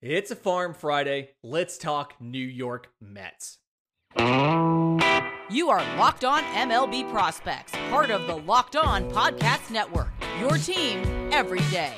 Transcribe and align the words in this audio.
It's 0.00 0.30
a 0.30 0.36
Farm 0.36 0.74
Friday. 0.74 1.30
Let's 1.42 1.76
talk 1.76 2.14
New 2.20 2.38
York 2.38 2.92
Mets. 3.00 3.58
You 4.16 5.70
are 5.70 5.96
Locked 5.96 6.24
On 6.24 6.44
MLB 6.44 7.10
Prospects, 7.10 7.72
part 7.90 8.10
of 8.12 8.28
the 8.28 8.36
Locked 8.36 8.76
On 8.76 9.10
Podcast 9.10 9.72
Network. 9.72 10.12
Your 10.38 10.56
team 10.56 11.02
every 11.32 11.58
day. 11.72 11.94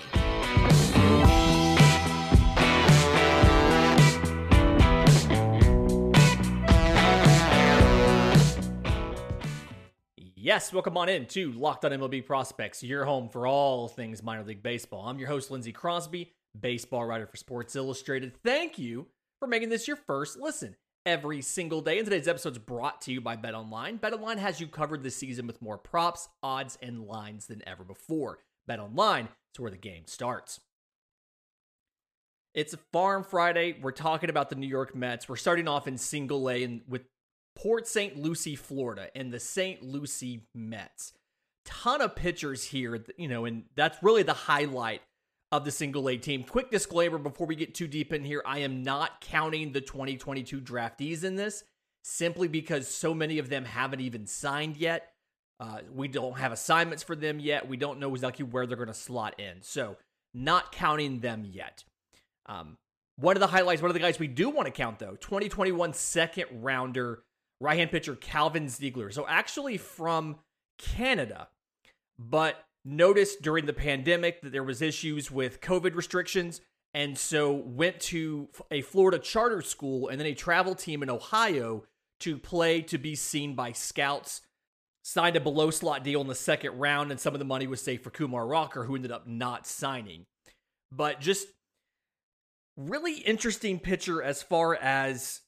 Yes, 10.16 10.72
welcome 10.72 10.96
on 10.96 11.10
in 11.10 11.26
to 11.26 11.52
Locked 11.52 11.84
On 11.84 11.90
MLB 11.90 12.24
Prospects, 12.24 12.82
your 12.82 13.04
home 13.04 13.28
for 13.28 13.46
all 13.46 13.88
things 13.88 14.22
minor 14.22 14.42
league 14.42 14.62
baseball. 14.62 15.06
I'm 15.06 15.18
your 15.18 15.28
host, 15.28 15.50
Lindsey 15.50 15.72
Crosby 15.72 16.32
baseball 16.58 17.04
writer 17.04 17.26
for 17.26 17.36
Sports 17.36 17.76
Illustrated. 17.76 18.32
Thank 18.42 18.78
you 18.78 19.06
for 19.38 19.46
making 19.46 19.68
this 19.68 19.88
your 19.88 19.96
first 19.96 20.38
listen 20.38 20.76
every 21.06 21.42
single 21.42 21.80
day. 21.80 21.98
And 21.98 22.06
today's 22.06 22.28
episode 22.28 22.52
is 22.52 22.58
brought 22.58 23.00
to 23.02 23.12
you 23.12 23.20
by 23.20 23.36
BetOnline. 23.36 24.00
BetOnline 24.00 24.38
has 24.38 24.60
you 24.60 24.66
covered 24.66 25.02
this 25.02 25.16
season 25.16 25.46
with 25.46 25.62
more 25.62 25.78
props, 25.78 26.28
odds, 26.42 26.78
and 26.82 27.06
lines 27.06 27.46
than 27.46 27.62
ever 27.66 27.84
before. 27.84 28.38
BetOnline 28.68 29.28
is 29.54 29.60
where 29.60 29.70
the 29.70 29.76
game 29.76 30.04
starts. 30.06 30.60
It's 32.54 32.74
a 32.74 32.78
Farm 32.92 33.22
Friday. 33.22 33.78
We're 33.80 33.92
talking 33.92 34.28
about 34.28 34.50
the 34.50 34.56
New 34.56 34.66
York 34.66 34.94
Mets. 34.94 35.28
We're 35.28 35.36
starting 35.36 35.68
off 35.68 35.86
in 35.86 35.96
single 35.96 36.50
A 36.50 36.64
and 36.64 36.82
with 36.88 37.02
Port 37.54 37.86
St. 37.86 38.16
Lucie, 38.16 38.56
Florida, 38.56 39.08
and 39.14 39.32
the 39.32 39.40
St. 39.40 39.82
Lucie 39.82 40.46
Mets. 40.54 41.12
Ton 41.64 42.00
of 42.00 42.16
pitchers 42.16 42.64
here, 42.64 43.04
you 43.16 43.28
know, 43.28 43.44
and 43.44 43.64
that's 43.76 44.02
really 44.02 44.22
the 44.22 44.32
highlight 44.32 45.02
of 45.52 45.64
the 45.64 45.70
single 45.70 46.08
A 46.08 46.16
team. 46.16 46.44
Quick 46.44 46.70
disclaimer 46.70 47.18
before 47.18 47.46
we 47.46 47.56
get 47.56 47.74
too 47.74 47.88
deep 47.88 48.12
in 48.12 48.24
here 48.24 48.42
I 48.44 48.60
am 48.60 48.82
not 48.82 49.20
counting 49.20 49.72
the 49.72 49.80
2022 49.80 50.60
draftees 50.60 51.24
in 51.24 51.36
this 51.36 51.64
simply 52.02 52.48
because 52.48 52.88
so 52.88 53.14
many 53.14 53.38
of 53.38 53.48
them 53.48 53.64
haven't 53.64 54.00
even 54.00 54.26
signed 54.26 54.76
yet. 54.76 55.12
Uh, 55.58 55.80
we 55.92 56.08
don't 56.08 56.38
have 56.38 56.52
assignments 56.52 57.02
for 57.02 57.14
them 57.14 57.38
yet. 57.38 57.68
We 57.68 57.76
don't 57.76 58.00
know 58.00 58.14
exactly 58.14 58.44
where 58.44 58.66
they're 58.66 58.76
going 58.76 58.88
to 58.88 58.94
slot 58.94 59.38
in. 59.38 59.58
So, 59.60 59.96
not 60.32 60.72
counting 60.72 61.20
them 61.20 61.44
yet. 61.44 61.84
Um, 62.46 62.78
one 63.16 63.36
of 63.36 63.40
the 63.40 63.46
highlights, 63.48 63.82
one 63.82 63.90
of 63.90 63.94
the 63.94 64.00
guys 64.00 64.18
we 64.18 64.28
do 64.28 64.48
want 64.48 64.66
to 64.66 64.72
count 64.72 64.98
though, 64.98 65.16
2021 65.20 65.92
second 65.92 66.46
rounder 66.62 67.22
right 67.60 67.78
hand 67.78 67.90
pitcher 67.90 68.16
Calvin 68.16 68.68
Ziegler. 68.68 69.10
So, 69.10 69.26
actually 69.28 69.76
from 69.76 70.36
Canada, 70.78 71.48
but 72.18 72.64
noticed 72.84 73.42
during 73.42 73.66
the 73.66 73.72
pandemic 73.72 74.42
that 74.42 74.52
there 74.52 74.64
was 74.64 74.82
issues 74.82 75.30
with 75.30 75.60
COVID 75.60 75.94
restrictions 75.94 76.60
and 76.92 77.16
so 77.16 77.52
went 77.52 78.00
to 78.00 78.48
a 78.70 78.82
Florida 78.82 79.18
charter 79.18 79.62
school 79.62 80.08
and 80.08 80.18
then 80.18 80.26
a 80.26 80.34
travel 80.34 80.74
team 80.74 81.02
in 81.02 81.10
Ohio 81.10 81.84
to 82.20 82.36
play 82.38 82.82
to 82.82 82.98
be 82.98 83.14
seen 83.14 83.54
by 83.54 83.72
scouts. 83.72 84.42
Signed 85.02 85.36
a 85.36 85.40
below 85.40 85.70
slot 85.70 86.04
deal 86.04 86.20
in 86.20 86.26
the 86.26 86.34
second 86.34 86.78
round, 86.78 87.10
and 87.10 87.18
some 87.18 87.34
of 87.34 87.38
the 87.38 87.44
money 87.44 87.66
was 87.66 87.80
saved 87.80 88.04
for 88.04 88.10
Kumar 88.10 88.46
Rocker, 88.46 88.84
who 88.84 88.94
ended 88.94 89.10
up 89.10 89.26
not 89.26 89.66
signing. 89.66 90.26
But 90.92 91.20
just 91.20 91.48
really 92.76 93.18
interesting 93.18 93.78
pitcher 93.78 94.22
as 94.22 94.42
far 94.42 94.74
as 94.74 95.40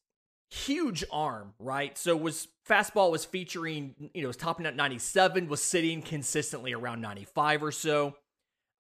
huge 0.53 1.03
arm, 1.11 1.55
right? 1.59 1.97
So 1.97 2.15
was 2.15 2.49
fastball 2.69 3.11
was 3.11 3.25
featuring, 3.25 4.11
you 4.13 4.23
know, 4.23 4.29
was 4.29 4.37
topping 4.37 4.67
at 4.67 4.77
97, 4.77 5.49
was 5.49 5.63
sitting 5.63 6.03
consistently 6.03 6.75
around 6.75 7.01
95 7.01 7.63
or 7.63 7.73
so. 7.73 8.17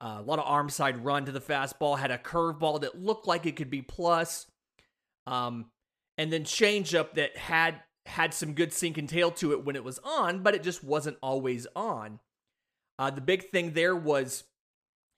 Uh, 0.00 0.18
a 0.18 0.22
lot 0.22 0.38
of 0.38 0.44
arm 0.46 0.68
side 0.68 1.02
run 1.02 1.24
to 1.24 1.32
the 1.32 1.40
fastball, 1.40 1.98
had 1.98 2.10
a 2.10 2.18
curveball 2.18 2.82
that 2.82 3.00
looked 3.00 3.26
like 3.26 3.46
it 3.46 3.56
could 3.56 3.70
be 3.70 3.80
plus. 3.80 4.46
Um, 5.26 5.66
and 6.18 6.32
then 6.32 6.44
changeup 6.44 7.14
that 7.14 7.36
had 7.36 7.80
had 8.04 8.34
some 8.34 8.52
good 8.52 8.72
sink 8.72 8.98
and 8.98 9.08
tail 9.08 9.30
to 9.30 9.52
it 9.52 9.64
when 9.64 9.76
it 9.76 9.84
was 9.84 9.98
on, 10.04 10.42
but 10.42 10.54
it 10.54 10.62
just 10.62 10.84
wasn't 10.84 11.16
always 11.22 11.66
on. 11.74 12.18
Uh, 12.98 13.10
the 13.10 13.20
big 13.20 13.48
thing 13.50 13.72
there 13.72 13.96
was 13.96 14.44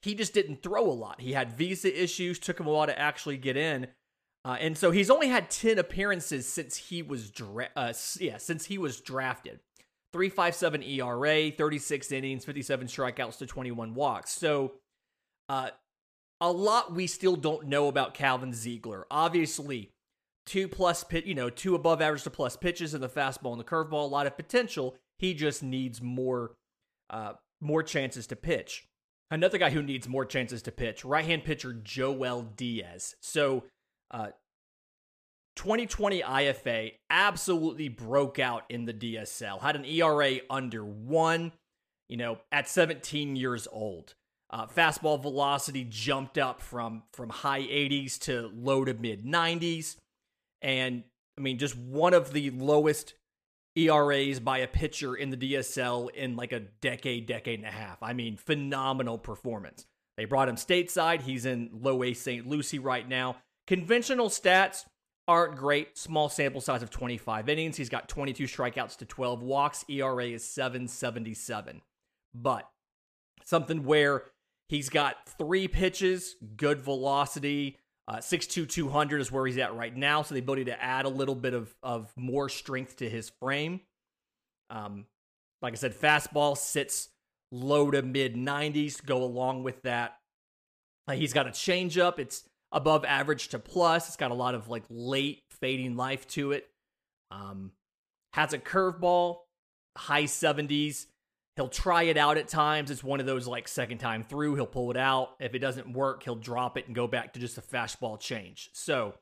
he 0.02 0.14
just 0.14 0.34
didn't 0.34 0.62
throw 0.62 0.84
a 0.84 0.92
lot. 0.92 1.20
He 1.20 1.32
had 1.32 1.50
visa 1.50 2.02
issues, 2.02 2.38
took 2.38 2.60
him 2.60 2.66
a 2.66 2.70
while 2.70 2.86
to 2.86 2.98
actually 2.98 3.38
get 3.38 3.56
in. 3.56 3.88
Uh, 4.44 4.56
and 4.60 4.76
so 4.76 4.90
he's 4.90 5.10
only 5.10 5.28
had 5.28 5.50
10 5.50 5.78
appearances 5.78 6.46
since 6.46 6.76
he 6.76 7.02
was 7.02 7.30
dra- 7.30 7.70
uh, 7.76 7.92
yeah, 8.20 8.36
since 8.36 8.66
he 8.66 8.76
was 8.76 9.00
drafted. 9.00 9.60
357 10.12 10.82
ERA, 10.82 11.50
36 11.50 12.12
innings, 12.12 12.44
57 12.44 12.86
strikeouts 12.86 13.38
to 13.38 13.46
21 13.46 13.94
walks. 13.94 14.30
So 14.30 14.74
uh, 15.48 15.70
a 16.40 16.52
lot 16.52 16.94
we 16.94 17.06
still 17.06 17.36
don't 17.36 17.66
know 17.66 17.88
about 17.88 18.14
Calvin 18.14 18.52
Ziegler. 18.52 19.06
Obviously, 19.10 19.90
two 20.46 20.68
plus 20.68 21.02
pit, 21.04 21.24
you 21.24 21.34
know, 21.34 21.50
two 21.50 21.74
above 21.74 22.00
average 22.00 22.22
to 22.24 22.30
plus 22.30 22.56
pitches 22.56 22.94
in 22.94 23.00
the 23.00 23.08
fastball 23.08 23.52
and 23.52 23.60
the 23.60 23.64
curveball, 23.64 24.04
a 24.04 24.12
lot 24.12 24.26
of 24.26 24.36
potential. 24.36 24.94
He 25.18 25.34
just 25.34 25.62
needs 25.62 26.02
more 26.02 26.52
uh, 27.10 27.32
more 27.60 27.82
chances 27.82 28.26
to 28.28 28.36
pitch. 28.36 28.86
Another 29.30 29.58
guy 29.58 29.70
who 29.70 29.82
needs 29.82 30.08
more 30.08 30.24
chances 30.24 30.62
to 30.62 30.70
pitch, 30.70 31.04
right-hand 31.04 31.44
pitcher 31.44 31.72
Joel 31.72 32.42
Diaz. 32.56 33.16
So 33.20 33.64
uh, 34.10 34.28
2020 35.56 36.22
IFA 36.22 36.92
absolutely 37.10 37.88
broke 37.88 38.38
out 38.38 38.64
in 38.68 38.84
the 38.84 38.94
DSL. 38.94 39.60
Had 39.60 39.76
an 39.76 39.84
ERA 39.84 40.38
under 40.50 40.84
one, 40.84 41.52
you 42.08 42.16
know, 42.16 42.38
at 42.50 42.68
17 42.68 43.36
years 43.36 43.68
old. 43.70 44.14
Uh, 44.50 44.66
fastball 44.66 45.20
velocity 45.20 45.84
jumped 45.88 46.38
up 46.38 46.60
from 46.60 47.02
from 47.12 47.28
high 47.28 47.62
80s 47.62 48.18
to 48.20 48.50
low 48.54 48.84
to 48.84 48.94
mid 48.94 49.24
90s, 49.24 49.96
and 50.62 51.02
I 51.36 51.40
mean, 51.40 51.58
just 51.58 51.76
one 51.76 52.14
of 52.14 52.32
the 52.32 52.50
lowest 52.50 53.14
ERAs 53.76 54.38
by 54.38 54.58
a 54.58 54.68
pitcher 54.68 55.16
in 55.16 55.30
the 55.30 55.36
DSL 55.36 56.10
in 56.10 56.36
like 56.36 56.52
a 56.52 56.60
decade, 56.60 57.26
decade 57.26 57.58
and 57.58 57.68
a 57.68 57.72
half. 57.72 58.02
I 58.02 58.12
mean, 58.12 58.36
phenomenal 58.36 59.18
performance. 59.18 59.86
They 60.16 60.26
brought 60.26 60.48
him 60.48 60.56
stateside. 60.56 61.22
He's 61.22 61.44
in 61.44 61.70
low 61.72 62.04
A 62.04 62.14
St. 62.14 62.46
Lucie 62.46 62.78
right 62.78 63.08
now. 63.08 63.36
Conventional 63.66 64.28
stats 64.28 64.84
aren't 65.26 65.56
great. 65.56 65.96
Small 65.96 66.28
sample 66.28 66.60
size 66.60 66.82
of 66.82 66.90
25 66.90 67.48
innings. 67.48 67.76
He's 67.76 67.88
got 67.88 68.08
22 68.08 68.44
strikeouts 68.44 68.96
to 68.98 69.04
12 69.04 69.42
walks. 69.42 69.84
ERA 69.88 70.26
is 70.26 70.44
777. 70.44 71.80
But 72.34 72.68
something 73.44 73.84
where 73.84 74.24
he's 74.68 74.88
got 74.88 75.16
three 75.38 75.68
pitches, 75.68 76.36
good 76.56 76.80
velocity. 76.80 77.78
Uh, 78.06 78.16
6'2, 78.16 78.68
200 78.68 79.20
is 79.20 79.32
where 79.32 79.46
he's 79.46 79.56
at 79.56 79.74
right 79.74 79.96
now. 79.96 80.20
So 80.22 80.34
the 80.34 80.40
ability 80.40 80.66
to 80.66 80.82
add 80.82 81.06
a 81.06 81.08
little 81.08 81.34
bit 81.34 81.54
of, 81.54 81.74
of 81.82 82.12
more 82.16 82.50
strength 82.50 82.96
to 82.96 83.08
his 83.08 83.32
frame. 83.40 83.80
Um, 84.68 85.06
like 85.62 85.72
I 85.72 85.76
said, 85.76 85.98
fastball 85.98 86.56
sits 86.58 87.08
low 87.50 87.90
to 87.90 88.02
mid 88.02 88.34
90s 88.34 89.04
go 89.04 89.22
along 89.22 89.62
with 89.62 89.80
that. 89.82 90.18
Uh, 91.08 91.12
he's 91.12 91.32
got 91.32 91.46
a 91.46 91.50
changeup. 91.50 92.18
It's 92.18 92.44
above 92.74 93.04
average 93.04 93.48
to 93.48 93.58
plus. 93.58 94.08
It's 94.08 94.16
got 94.16 94.32
a 94.32 94.34
lot 94.34 94.54
of 94.54 94.68
like 94.68 94.82
late 94.90 95.44
fading 95.60 95.96
life 95.96 96.26
to 96.28 96.52
it. 96.52 96.68
Um, 97.30 97.70
has 98.34 98.52
a 98.52 98.58
curveball, 98.58 99.38
high 99.96 100.24
70s. 100.24 101.06
He'll 101.56 101.68
try 101.68 102.02
it 102.02 102.16
out 102.16 102.36
at 102.36 102.48
times. 102.48 102.90
It's 102.90 103.04
one 103.04 103.20
of 103.20 103.26
those 103.26 103.46
like 103.46 103.68
second 103.68 103.98
time 103.98 104.24
through, 104.24 104.56
he'll 104.56 104.66
pull 104.66 104.90
it 104.90 104.96
out. 104.96 105.36
If 105.38 105.54
it 105.54 105.60
doesn't 105.60 105.92
work, 105.92 106.24
he'll 106.24 106.34
drop 106.34 106.76
it 106.76 106.86
and 106.86 106.96
go 106.96 107.06
back 107.06 107.32
to 107.32 107.40
just 107.40 107.56
a 107.56 107.62
fastball 107.62 108.18
change. 108.18 108.70
So, 108.74 109.14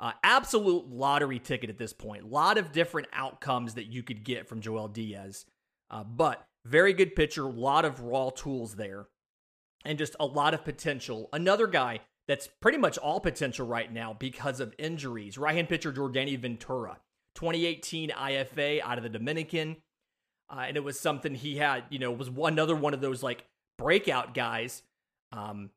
uh, 0.00 0.12
absolute 0.24 0.88
lottery 0.88 1.38
ticket 1.38 1.70
at 1.70 1.78
this 1.78 1.92
point. 1.92 2.24
A 2.24 2.26
lot 2.26 2.58
of 2.58 2.72
different 2.72 3.08
outcomes 3.12 3.74
that 3.74 3.86
you 3.86 4.02
could 4.02 4.24
get 4.24 4.48
from 4.48 4.60
Joel 4.60 4.88
Diaz. 4.88 5.44
Uh, 5.90 6.02
but 6.04 6.44
very 6.64 6.92
good 6.92 7.14
pitcher, 7.14 7.44
a 7.44 7.50
lot 7.50 7.84
of 7.84 8.00
raw 8.00 8.30
tools 8.30 8.74
there, 8.74 9.06
and 9.84 9.98
just 9.98 10.16
a 10.18 10.26
lot 10.26 10.52
of 10.54 10.64
potential. 10.64 11.28
Another 11.32 11.66
guy 11.66 12.00
that's 12.28 12.48
pretty 12.60 12.78
much 12.78 12.98
all 12.98 13.20
potential 13.20 13.66
right 13.66 13.92
now 13.92 14.14
because 14.18 14.60
of 14.60 14.74
injuries. 14.78 15.38
Right 15.38 15.54
hand 15.54 15.68
pitcher 15.68 15.92
Jordany 15.92 16.38
Ventura, 16.38 16.98
2018 17.36 18.10
IFA 18.10 18.80
out 18.82 18.98
of 18.98 19.04
the 19.04 19.10
Dominican. 19.10 19.76
Uh, 20.48 20.64
and 20.68 20.76
it 20.76 20.84
was 20.84 20.98
something 20.98 21.34
he 21.34 21.56
had, 21.56 21.84
you 21.90 21.98
know, 21.98 22.12
was 22.12 22.30
one, 22.30 22.52
another 22.52 22.76
one 22.76 22.94
of 22.94 23.00
those 23.00 23.22
like 23.22 23.44
breakout 23.78 24.34
guys. 24.34 24.82
Um, 25.32 25.70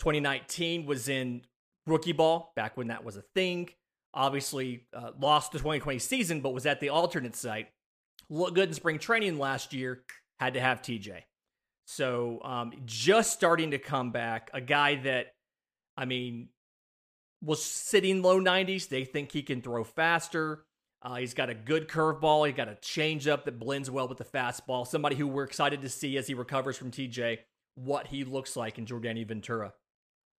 2019 0.00 0.86
was 0.86 1.08
in 1.08 1.42
rookie 1.86 2.12
ball 2.12 2.52
back 2.56 2.76
when 2.76 2.88
that 2.88 3.04
was 3.04 3.16
a 3.16 3.22
thing. 3.34 3.68
Obviously, 4.14 4.84
uh, 4.92 5.12
lost 5.18 5.52
the 5.52 5.58
2020 5.58 5.98
season, 5.98 6.40
but 6.40 6.52
was 6.52 6.66
at 6.66 6.80
the 6.80 6.90
alternate 6.90 7.36
site. 7.36 7.68
Looked 8.28 8.54
good 8.54 8.68
in 8.68 8.74
spring 8.74 8.98
training 8.98 9.38
last 9.38 9.72
year. 9.72 10.02
Had 10.38 10.54
to 10.54 10.60
have 10.60 10.82
TJ. 10.82 11.22
So 11.86 12.40
um, 12.42 12.72
just 12.84 13.32
starting 13.32 13.70
to 13.70 13.78
come 13.78 14.10
back. 14.10 14.50
A 14.52 14.60
guy 14.60 14.96
that 14.96 15.34
I 15.96 16.04
mean, 16.04 16.48
was 17.42 17.62
sitting 17.62 18.22
low 18.22 18.40
90s. 18.40 18.88
They 18.88 19.04
think 19.04 19.32
he 19.32 19.42
can 19.42 19.62
throw 19.62 19.84
faster. 19.84 20.64
Uh, 21.02 21.16
he's 21.16 21.34
got 21.34 21.50
a 21.50 21.54
good 21.54 21.88
curveball. 21.88 22.46
He's 22.46 22.56
got 22.56 22.68
a 22.68 22.76
changeup 22.76 23.44
that 23.44 23.58
blends 23.58 23.90
well 23.90 24.08
with 24.08 24.18
the 24.18 24.24
fastball. 24.24 24.86
Somebody 24.86 25.16
who 25.16 25.26
we're 25.26 25.44
excited 25.44 25.82
to 25.82 25.88
see 25.88 26.16
as 26.16 26.28
he 26.28 26.34
recovers 26.34 26.76
from 26.76 26.92
TJ 26.92 27.38
what 27.74 28.06
he 28.06 28.24
looks 28.24 28.56
like 28.56 28.78
in 28.78 28.86
Jordany 28.86 29.26
Ventura. 29.26 29.72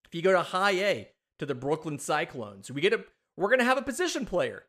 If 0.05 0.15
you 0.15 0.21
go 0.21 0.31
to 0.31 0.41
high 0.41 0.71
A 0.71 1.09
to 1.39 1.45
the 1.45 1.55
Brooklyn 1.55 1.99
Cyclones. 1.99 2.71
We 2.71 2.81
get 2.81 2.93
a 2.93 3.03
we're 3.35 3.55
to 3.55 3.63
have 3.63 3.77
a 3.77 3.83
position 3.83 4.25
player. 4.25 4.63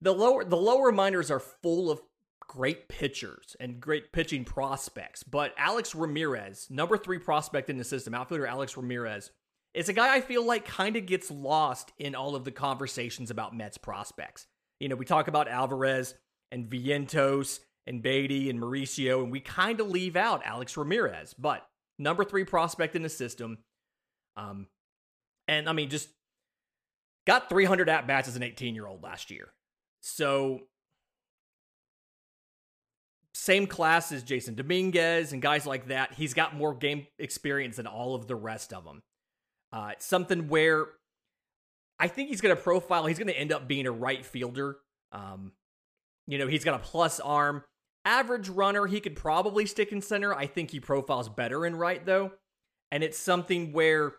The 0.00 0.12
lower 0.12 0.44
the 0.44 0.56
lower 0.56 0.90
minors 0.92 1.30
are 1.30 1.40
full 1.40 1.90
of 1.90 2.00
great 2.40 2.88
pitchers 2.88 3.56
and 3.60 3.80
great 3.80 4.12
pitching 4.12 4.44
prospects, 4.44 5.22
but 5.22 5.54
Alex 5.56 5.94
Ramirez, 5.94 6.66
number 6.68 6.98
3 6.98 7.18
prospect 7.18 7.70
in 7.70 7.78
the 7.78 7.84
system, 7.84 8.12
outfielder 8.12 8.46
Alex 8.46 8.76
Ramirez, 8.76 9.30
is 9.74 9.88
a 9.88 9.92
guy 9.92 10.14
I 10.14 10.20
feel 10.20 10.44
like 10.44 10.66
kind 10.66 10.96
of 10.96 11.06
gets 11.06 11.30
lost 11.30 11.92
in 11.98 12.14
all 12.14 12.34
of 12.34 12.44
the 12.44 12.50
conversations 12.50 13.30
about 13.30 13.56
Mets 13.56 13.78
prospects. 13.78 14.46
You 14.80 14.88
know, 14.88 14.96
we 14.96 15.04
talk 15.04 15.28
about 15.28 15.48
Alvarez 15.48 16.14
and 16.50 16.68
Vientos 16.68 17.60
and 17.86 18.02
Baty 18.02 18.50
and 18.50 18.60
Mauricio, 18.60 19.22
and 19.22 19.32
we 19.32 19.40
kind 19.40 19.80
of 19.80 19.88
leave 19.88 20.16
out 20.16 20.42
Alex 20.44 20.76
Ramirez, 20.76 21.34
but 21.34 21.66
number 21.98 22.24
three 22.24 22.44
prospect 22.44 22.94
in 22.94 23.02
the 23.02 23.08
system. 23.08 23.58
Um, 24.36 24.66
and 25.48 25.68
I 25.68 25.72
mean, 25.72 25.88
just 25.88 26.08
got 27.26 27.48
300 27.48 27.88
at 27.88 28.06
bats 28.06 28.28
as 28.28 28.36
an 28.36 28.42
18 28.42 28.74
year 28.74 28.86
old 28.86 29.02
last 29.02 29.30
year. 29.30 29.52
So, 30.00 30.62
same 33.34 33.66
class 33.66 34.12
as 34.12 34.22
Jasson 34.22 34.56
Dominguez 34.56 35.32
and 35.32 35.40
guys 35.40 35.66
like 35.66 35.88
that. 35.88 36.14
He's 36.14 36.34
got 36.34 36.54
more 36.54 36.74
game 36.74 37.06
experience 37.18 37.76
than 37.76 37.86
all 37.86 38.14
of 38.14 38.26
the 38.26 38.36
rest 38.36 38.72
of 38.72 38.84
them. 38.84 39.02
Uh, 39.72 39.92
something 39.98 40.48
where 40.48 40.86
I 41.98 42.08
think 42.08 42.28
he's 42.28 42.40
going 42.40 42.54
to 42.54 42.60
profile. 42.60 43.06
He's 43.06 43.18
going 43.18 43.28
to 43.28 43.38
end 43.38 43.52
up 43.52 43.68
being 43.68 43.86
a 43.86 43.92
right 43.92 44.24
fielder. 44.24 44.78
Um, 45.12 45.52
you 46.26 46.38
know, 46.38 46.46
he's 46.46 46.64
got 46.64 46.74
a 46.74 46.82
plus 46.82 47.20
arm. 47.20 47.64
Average 48.04 48.48
runner, 48.48 48.86
he 48.86 49.00
could 49.00 49.14
probably 49.14 49.66
stick 49.66 49.92
in 49.92 50.02
center. 50.02 50.34
I 50.34 50.46
think 50.46 50.72
he 50.72 50.80
profiles 50.80 51.28
better 51.28 51.64
in 51.64 51.76
right, 51.76 52.04
though. 52.04 52.32
And 52.90 53.02
it's 53.04 53.18
something 53.18 53.72
where 53.72 54.14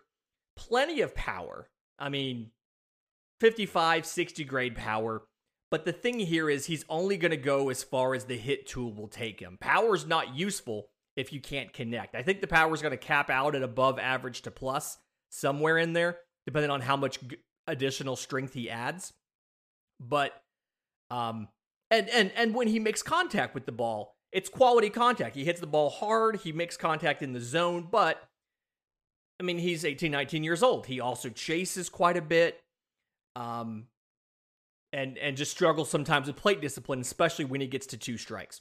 plenty 0.56 1.02
of 1.02 1.14
power. 1.14 1.68
I 1.98 2.08
mean, 2.08 2.50
55, 3.40 4.06
60 4.06 4.44
grade 4.44 4.76
power. 4.76 5.22
But 5.70 5.84
the 5.84 5.92
thing 5.92 6.18
here 6.20 6.48
is 6.48 6.66
he's 6.66 6.84
only 6.88 7.16
going 7.16 7.30
to 7.32 7.36
go 7.36 7.68
as 7.68 7.82
far 7.82 8.14
as 8.14 8.24
the 8.24 8.36
hit 8.36 8.66
tool 8.66 8.92
will 8.92 9.08
take 9.08 9.40
him. 9.40 9.58
Power 9.60 9.94
is 9.94 10.06
not 10.06 10.34
useful 10.34 10.88
if 11.16 11.32
you 11.32 11.40
can't 11.40 11.72
connect. 11.72 12.14
I 12.14 12.22
think 12.22 12.40
the 12.40 12.46
power 12.46 12.72
is 12.72 12.80
going 12.80 12.92
to 12.92 12.96
cap 12.96 13.28
out 13.28 13.54
at 13.54 13.62
above 13.62 13.98
average 13.98 14.42
to 14.42 14.50
plus 14.50 14.98
somewhere 15.34 15.78
in 15.78 15.92
there, 15.92 16.18
depending 16.46 16.70
on 16.70 16.80
how 16.80 16.96
much 16.96 17.18
additional 17.66 18.16
strength 18.16 18.54
he 18.54 18.70
adds. 18.70 19.12
But 20.00 20.32
um 21.10 21.48
and 21.90 22.08
and 22.08 22.32
and 22.36 22.54
when 22.54 22.68
he 22.68 22.78
makes 22.78 23.02
contact 23.02 23.54
with 23.54 23.66
the 23.66 23.72
ball, 23.72 24.16
it's 24.32 24.48
quality 24.48 24.90
contact. 24.90 25.36
He 25.36 25.44
hits 25.44 25.60
the 25.60 25.66
ball 25.66 25.90
hard, 25.90 26.36
he 26.36 26.52
makes 26.52 26.76
contact 26.76 27.22
in 27.22 27.32
the 27.32 27.40
zone, 27.40 27.88
but 27.90 28.22
I 29.40 29.42
mean, 29.42 29.58
he's 29.58 29.84
18, 29.84 30.12
19 30.12 30.44
years 30.44 30.62
old. 30.62 30.86
He 30.86 31.00
also 31.00 31.28
chases 31.28 31.88
quite 31.88 32.16
a 32.16 32.22
bit. 32.22 32.60
Um 33.36 33.86
and 34.92 35.18
and 35.18 35.36
just 35.36 35.50
struggles 35.50 35.90
sometimes 35.90 36.28
with 36.28 36.36
plate 36.36 36.60
discipline, 36.60 37.00
especially 37.00 37.44
when 37.44 37.60
he 37.60 37.66
gets 37.66 37.86
to 37.86 37.96
two 37.96 38.16
strikes. 38.16 38.60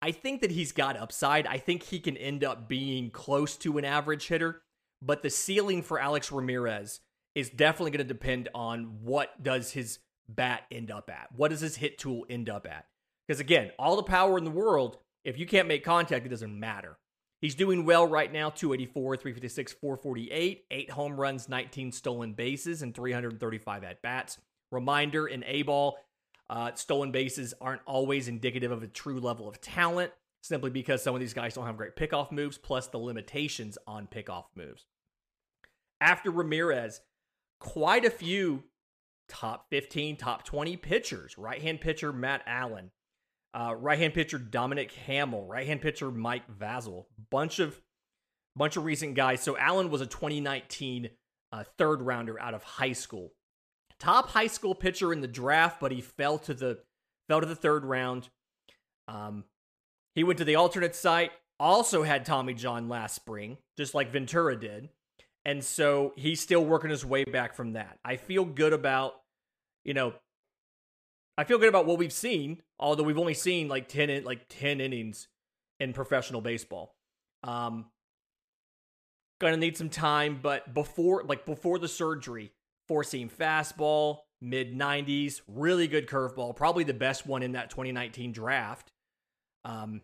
I 0.00 0.10
think 0.10 0.40
that 0.40 0.50
he's 0.50 0.72
got 0.72 0.96
upside. 0.96 1.46
I 1.46 1.58
think 1.58 1.84
he 1.84 2.00
can 2.00 2.16
end 2.16 2.42
up 2.42 2.68
being 2.68 3.10
close 3.10 3.56
to 3.58 3.78
an 3.78 3.84
average 3.84 4.26
hitter, 4.26 4.62
but 5.04 5.22
the 5.22 5.30
ceiling 5.30 5.82
for 5.82 6.00
Alex 6.00 6.30
Ramirez 6.30 7.00
is 7.34 7.50
definitely 7.50 7.90
going 7.90 8.06
to 8.06 8.14
depend 8.14 8.48
on 8.54 8.98
what 9.02 9.42
does 9.42 9.72
his 9.72 9.98
bat 10.28 10.62
end 10.70 10.90
up 10.90 11.10
at? 11.10 11.28
What 11.34 11.48
does 11.48 11.60
his 11.60 11.76
hit 11.76 11.98
tool 11.98 12.24
end 12.30 12.48
up 12.48 12.66
at? 12.66 12.86
Because 13.26 13.40
again, 13.40 13.72
all 13.78 13.96
the 13.96 14.02
power 14.02 14.38
in 14.38 14.44
the 14.44 14.50
world, 14.50 14.98
if 15.24 15.38
you 15.38 15.46
can't 15.46 15.68
make 15.68 15.84
contact, 15.84 16.24
it 16.24 16.30
doesn't 16.30 16.58
matter. 16.58 16.98
He's 17.40 17.54
doing 17.56 17.84
well 17.84 18.06
right 18.06 18.32
now 18.32 18.50
284, 18.50 19.16
356, 19.16 19.72
448, 19.72 20.64
eight 20.70 20.90
home 20.90 21.18
runs, 21.18 21.48
19 21.48 21.90
stolen 21.90 22.34
bases, 22.34 22.82
and 22.82 22.94
335 22.94 23.82
at 23.82 24.00
bats. 24.00 24.38
Reminder 24.70 25.26
in 25.26 25.42
A 25.44 25.62
ball, 25.62 25.98
uh, 26.48 26.72
stolen 26.74 27.10
bases 27.10 27.52
aren't 27.60 27.82
always 27.84 28.28
indicative 28.28 28.70
of 28.70 28.84
a 28.84 28.86
true 28.86 29.18
level 29.18 29.48
of 29.48 29.60
talent, 29.60 30.12
simply 30.42 30.70
because 30.70 31.02
some 31.02 31.14
of 31.14 31.20
these 31.20 31.34
guys 31.34 31.54
don't 31.54 31.66
have 31.66 31.76
great 31.76 31.96
pickoff 31.96 32.30
moves, 32.30 32.58
plus 32.58 32.86
the 32.86 32.98
limitations 32.98 33.76
on 33.88 34.06
pickoff 34.06 34.44
moves. 34.54 34.86
After 36.02 36.32
Ramirez, 36.32 37.00
quite 37.60 38.04
a 38.04 38.10
few 38.10 38.64
top 39.28 39.66
15, 39.70 40.16
top 40.16 40.44
20 40.44 40.76
pitchers. 40.76 41.38
Right 41.38 41.62
hand 41.62 41.80
pitcher 41.80 42.12
Matt 42.12 42.42
Allen, 42.44 42.90
uh, 43.54 43.76
right 43.78 44.00
hand 44.00 44.12
pitcher 44.12 44.38
Dominic 44.38 44.90
Hamel, 45.06 45.46
right 45.46 45.64
hand 45.64 45.80
pitcher 45.80 46.10
Mike 46.10 46.42
Vasil. 46.58 47.04
Bunch 47.30 47.60
of 47.60 47.80
bunch 48.56 48.76
of 48.76 48.84
recent 48.84 49.14
guys. 49.14 49.42
So 49.42 49.56
Allen 49.56 49.90
was 49.90 50.00
a 50.00 50.06
2019 50.06 51.08
uh, 51.52 51.64
third 51.78 52.02
rounder 52.02 52.40
out 52.40 52.54
of 52.54 52.64
high 52.64 52.94
school. 52.94 53.30
Top 54.00 54.30
high 54.30 54.48
school 54.48 54.74
pitcher 54.74 55.12
in 55.12 55.20
the 55.20 55.28
draft, 55.28 55.78
but 55.78 55.92
he 55.92 56.00
fell 56.00 56.36
to 56.40 56.52
the 56.52 56.80
fell 57.28 57.40
to 57.40 57.46
the 57.46 57.54
third 57.54 57.84
round. 57.84 58.28
Um, 59.06 59.44
he 60.16 60.24
went 60.24 60.38
to 60.40 60.44
the 60.44 60.56
alternate 60.56 60.96
site. 60.96 61.30
Also 61.60 62.02
had 62.02 62.26
Tommy 62.26 62.54
John 62.54 62.88
last 62.88 63.14
spring, 63.14 63.58
just 63.76 63.94
like 63.94 64.10
Ventura 64.10 64.58
did. 64.58 64.88
And 65.44 65.62
so 65.62 66.12
he's 66.16 66.40
still 66.40 66.64
working 66.64 66.90
his 66.90 67.04
way 67.04 67.24
back 67.24 67.54
from 67.54 67.72
that. 67.72 67.98
I 68.04 68.16
feel 68.16 68.44
good 68.44 68.72
about 68.72 69.14
you 69.84 69.94
know, 69.94 70.14
I 71.36 71.44
feel 71.44 71.58
good 71.58 71.68
about 71.68 71.86
what 71.86 71.98
we've 71.98 72.12
seen, 72.12 72.62
although 72.78 73.02
we've 73.02 73.18
only 73.18 73.34
seen 73.34 73.66
like 73.66 73.88
10 73.88 74.10
in, 74.10 74.24
like 74.24 74.46
10 74.48 74.80
innings 74.80 75.26
in 75.80 75.92
professional 75.92 76.40
baseball. 76.40 76.94
Um 77.42 77.86
gonna 79.40 79.56
need 79.56 79.76
some 79.76 79.90
time, 79.90 80.38
but 80.40 80.72
before 80.72 81.24
like 81.24 81.44
before 81.44 81.78
the 81.78 81.88
surgery, 81.88 82.52
four 82.86 83.02
seam 83.02 83.28
fastball, 83.28 84.18
mid 84.40 84.72
90s, 84.78 85.40
really 85.48 85.88
good 85.88 86.06
curveball, 86.06 86.54
probably 86.54 86.84
the 86.84 86.94
best 86.94 87.26
one 87.26 87.42
in 87.42 87.52
that 87.52 87.70
2019 87.70 88.30
draft. 88.32 88.92
Um 89.64 90.02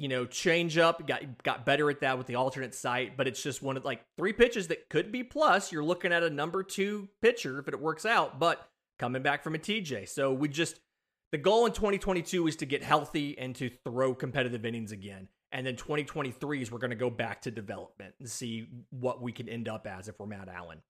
you 0.00 0.08
know, 0.08 0.24
change 0.24 0.78
up, 0.78 1.06
got 1.06 1.42
got 1.42 1.66
better 1.66 1.90
at 1.90 2.00
that 2.00 2.16
with 2.16 2.26
the 2.26 2.34
alternate 2.34 2.74
site, 2.74 3.18
but 3.18 3.28
it's 3.28 3.42
just 3.42 3.62
one 3.62 3.76
of 3.76 3.84
like 3.84 4.00
three 4.16 4.32
pitches 4.32 4.68
that 4.68 4.88
could 4.88 5.12
be 5.12 5.22
plus. 5.22 5.70
You're 5.70 5.84
looking 5.84 6.10
at 6.10 6.22
a 6.22 6.30
number 6.30 6.62
two 6.62 7.10
pitcher 7.20 7.58
if 7.58 7.68
it 7.68 7.78
works 7.78 8.06
out, 8.06 8.40
but 8.40 8.66
coming 8.98 9.20
back 9.20 9.44
from 9.44 9.54
a 9.54 9.58
TJ. 9.58 10.08
So 10.08 10.32
we 10.32 10.48
just 10.48 10.80
the 11.32 11.38
goal 11.38 11.66
in 11.66 11.72
2022 11.72 12.48
is 12.48 12.56
to 12.56 12.66
get 12.66 12.82
healthy 12.82 13.36
and 13.38 13.54
to 13.56 13.68
throw 13.84 14.14
competitive 14.14 14.64
innings 14.64 14.90
again. 14.90 15.28
And 15.52 15.66
then 15.66 15.76
2023 15.76 16.62
is 16.62 16.72
we're 16.72 16.78
going 16.78 16.92
to 16.92 16.96
go 16.96 17.10
back 17.10 17.42
to 17.42 17.50
development 17.50 18.14
and 18.20 18.30
see 18.30 18.68
what 18.88 19.20
we 19.20 19.32
can 19.32 19.50
end 19.50 19.68
up 19.68 19.86
as 19.86 20.08
if 20.08 20.18
we're 20.18 20.26
Matt 20.26 20.48
Allen. 20.48 20.80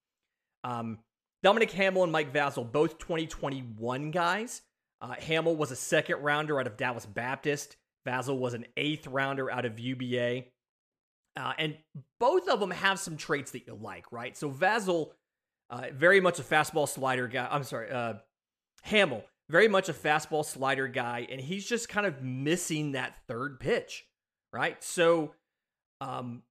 Um, 0.62 0.98
Dominic 1.42 1.72
Hamel 1.72 2.04
and 2.04 2.12
Mike 2.12 2.32
Vasil, 2.32 2.70
both 2.70 2.98
2021 2.98 4.12
guys. 4.12 4.62
Uh, 5.00 5.14
Hamel 5.18 5.56
was 5.56 5.72
a 5.72 5.76
second 5.76 6.22
rounder 6.22 6.60
out 6.60 6.68
of 6.68 6.76
Dallas 6.76 7.06
Baptist. 7.06 7.76
Vasil 8.06 8.38
was 8.38 8.54
an 8.54 8.66
eighth 8.76 9.06
rounder 9.06 9.50
out 9.50 9.64
of 9.64 9.78
UVA. 9.78 10.48
Uh, 11.36 11.52
and 11.58 11.76
both 12.18 12.48
of 12.48 12.60
them 12.60 12.70
have 12.70 12.98
some 12.98 13.16
traits 13.16 13.52
that 13.52 13.66
you 13.66 13.78
like, 13.80 14.10
right? 14.10 14.36
So 14.36 14.50
Vasil, 14.50 15.10
uh, 15.70 15.86
very 15.94 16.20
much 16.20 16.38
a 16.38 16.42
fastball 16.42 16.88
slider 16.88 17.28
guy. 17.28 17.46
I'm 17.50 17.62
sorry, 17.62 17.90
uh, 17.90 18.14
Hamel, 18.82 19.24
very 19.48 19.68
much 19.68 19.88
a 19.88 19.92
fastball 19.92 20.44
slider 20.44 20.88
guy, 20.88 21.26
and 21.30 21.40
he's 21.40 21.66
just 21.66 21.88
kind 21.88 22.06
of 22.06 22.22
missing 22.22 22.92
that 22.92 23.16
third 23.28 23.60
pitch, 23.60 24.06
right? 24.52 24.82
So, 24.82 25.34
um, 26.00 26.42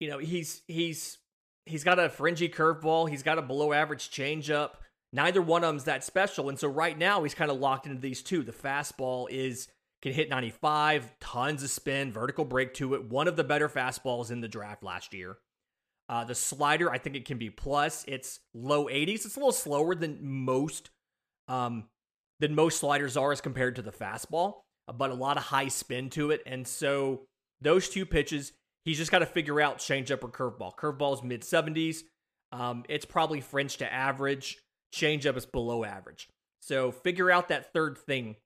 you 0.00 0.08
know, 0.08 0.18
he's 0.18 0.62
he's 0.68 1.18
he's 1.66 1.84
got 1.84 1.98
a 1.98 2.08
fringy 2.08 2.48
curveball, 2.48 3.08
he's 3.08 3.22
got 3.22 3.38
a 3.38 3.42
below 3.42 3.72
average 3.72 4.10
changeup. 4.10 4.70
Neither 5.10 5.40
one 5.40 5.64
of 5.64 5.68
them's 5.68 5.84
that 5.84 6.04
special, 6.04 6.50
and 6.50 6.58
so 6.58 6.68
right 6.68 6.96
now 6.96 7.22
he's 7.22 7.34
kind 7.34 7.50
of 7.50 7.58
locked 7.58 7.86
into 7.86 8.00
these 8.00 8.22
two. 8.22 8.42
The 8.42 8.52
fastball 8.52 9.26
is 9.30 9.68
can 10.02 10.12
hit 10.12 10.28
95, 10.28 11.18
tons 11.20 11.62
of 11.62 11.70
spin, 11.70 12.12
vertical 12.12 12.44
break 12.44 12.74
to 12.74 12.94
it. 12.94 13.04
One 13.04 13.28
of 13.28 13.36
the 13.36 13.44
better 13.44 13.68
fastballs 13.68 14.30
in 14.30 14.40
the 14.40 14.48
draft 14.48 14.82
last 14.82 15.12
year. 15.12 15.38
Uh, 16.08 16.24
the 16.24 16.34
slider, 16.34 16.90
I 16.90 16.98
think 16.98 17.16
it 17.16 17.26
can 17.26 17.36
be 17.36 17.50
plus. 17.50 18.04
It's 18.08 18.40
low 18.54 18.86
80s. 18.86 19.26
It's 19.26 19.36
a 19.36 19.38
little 19.38 19.52
slower 19.52 19.94
than 19.94 20.18
most 20.22 20.90
um, 21.48 21.84
than 22.40 22.54
most 22.54 22.78
sliders 22.78 23.16
are 23.16 23.32
as 23.32 23.40
compared 23.40 23.76
to 23.76 23.82
the 23.82 23.90
fastball, 23.90 24.60
but 24.92 25.10
a 25.10 25.14
lot 25.14 25.36
of 25.36 25.44
high 25.44 25.68
spin 25.68 26.10
to 26.10 26.30
it. 26.30 26.42
And 26.46 26.66
so 26.66 27.22
those 27.60 27.88
two 27.88 28.06
pitches, 28.06 28.52
he's 28.84 28.98
just 28.98 29.10
got 29.10 29.20
to 29.20 29.26
figure 29.26 29.60
out 29.60 29.78
changeup 29.78 30.22
or 30.22 30.28
curveball. 30.28 30.76
Curveball 30.76 31.14
is 31.14 31.22
mid 31.22 31.42
70s. 31.42 32.02
Um, 32.52 32.84
it's 32.88 33.04
probably 33.04 33.40
fringe 33.40 33.78
to 33.78 33.92
average. 33.92 34.58
Changeup 34.94 35.36
is 35.36 35.46
below 35.46 35.84
average. 35.84 36.28
So 36.60 36.90
figure 36.90 37.30
out 37.30 37.48
that 37.48 37.72
third 37.72 37.98
thing 37.98 38.36